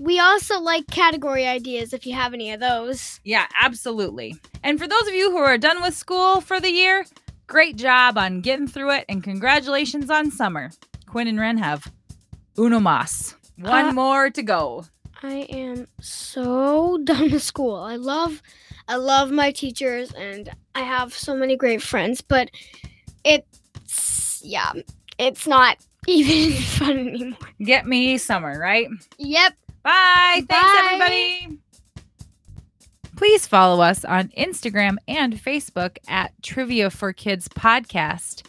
We 0.00 0.18
also 0.18 0.60
like 0.60 0.86
category 0.88 1.46
ideas 1.46 1.92
if 1.92 2.04
you 2.06 2.14
have 2.14 2.34
any 2.34 2.50
of 2.52 2.60
those. 2.60 3.20
yeah, 3.24 3.46
absolutely. 3.62 4.36
And 4.62 4.78
for 4.80 4.88
those 4.88 5.06
of 5.06 5.14
you 5.14 5.30
who 5.30 5.38
are 5.38 5.56
done 5.58 5.80
with 5.82 5.94
school 5.94 6.40
for 6.40 6.58
the 6.60 6.70
year, 6.70 7.06
great 7.46 7.76
job 7.76 8.18
on 8.18 8.40
getting 8.40 8.66
through 8.66 8.90
it 8.90 9.04
and 9.08 9.22
congratulations 9.22 10.10
on 10.10 10.30
summer. 10.32 10.70
Quinn 11.06 11.28
and 11.28 11.38
Ren 11.38 11.58
have 11.58 11.92
uno 12.58 12.80
mas. 12.80 13.36
One 13.56 13.90
Uh, 13.90 13.92
more 13.92 14.30
to 14.30 14.42
go. 14.42 14.84
I 15.22 15.46
am 15.48 15.86
so 16.00 16.98
done 17.04 17.30
with 17.30 17.42
school. 17.44 17.76
I 17.76 17.94
love 17.96 18.42
I 18.88 18.96
love 18.96 19.30
my 19.30 19.50
teachers 19.50 20.12
and 20.12 20.50
I 20.74 20.80
have 20.80 21.14
so 21.14 21.34
many 21.34 21.56
great 21.56 21.82
friends, 21.82 22.20
but 22.20 22.50
it's 23.24 24.42
yeah, 24.44 24.72
it's 25.18 25.46
not 25.46 25.78
even 26.06 26.52
fun 26.62 26.98
anymore. 26.98 27.38
Get 27.60 27.86
me 27.86 28.18
summer, 28.18 28.58
right? 28.58 28.88
Yep. 29.18 29.54
Bye. 29.82 30.42
Bye. 30.42 30.44
Thanks, 30.48 30.80
everybody. 30.84 31.58
Please 33.16 33.46
follow 33.46 33.82
us 33.82 34.04
on 34.04 34.28
Instagram 34.36 34.96
and 35.06 35.34
Facebook 35.34 35.98
at 36.08 36.32
Trivia 36.42 36.90
for 36.90 37.12
Kids 37.12 37.48
Podcast. 37.48 38.42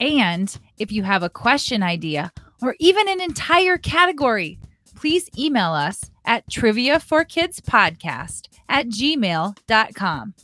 And 0.00 0.56
if 0.78 0.92
you 0.92 1.02
have 1.02 1.22
a 1.22 1.28
question 1.28 1.82
idea 1.82 2.32
or 2.62 2.76
even 2.78 3.08
an 3.08 3.20
entire 3.20 3.78
category, 3.78 4.58
please 4.94 5.28
email 5.36 5.72
us 5.72 6.10
at 6.24 6.48
trivia 6.48 7.00
for 7.00 7.24
kids 7.24 7.60
podcast 7.60 8.51
at 8.72 8.86
gmail.com. 8.88 10.34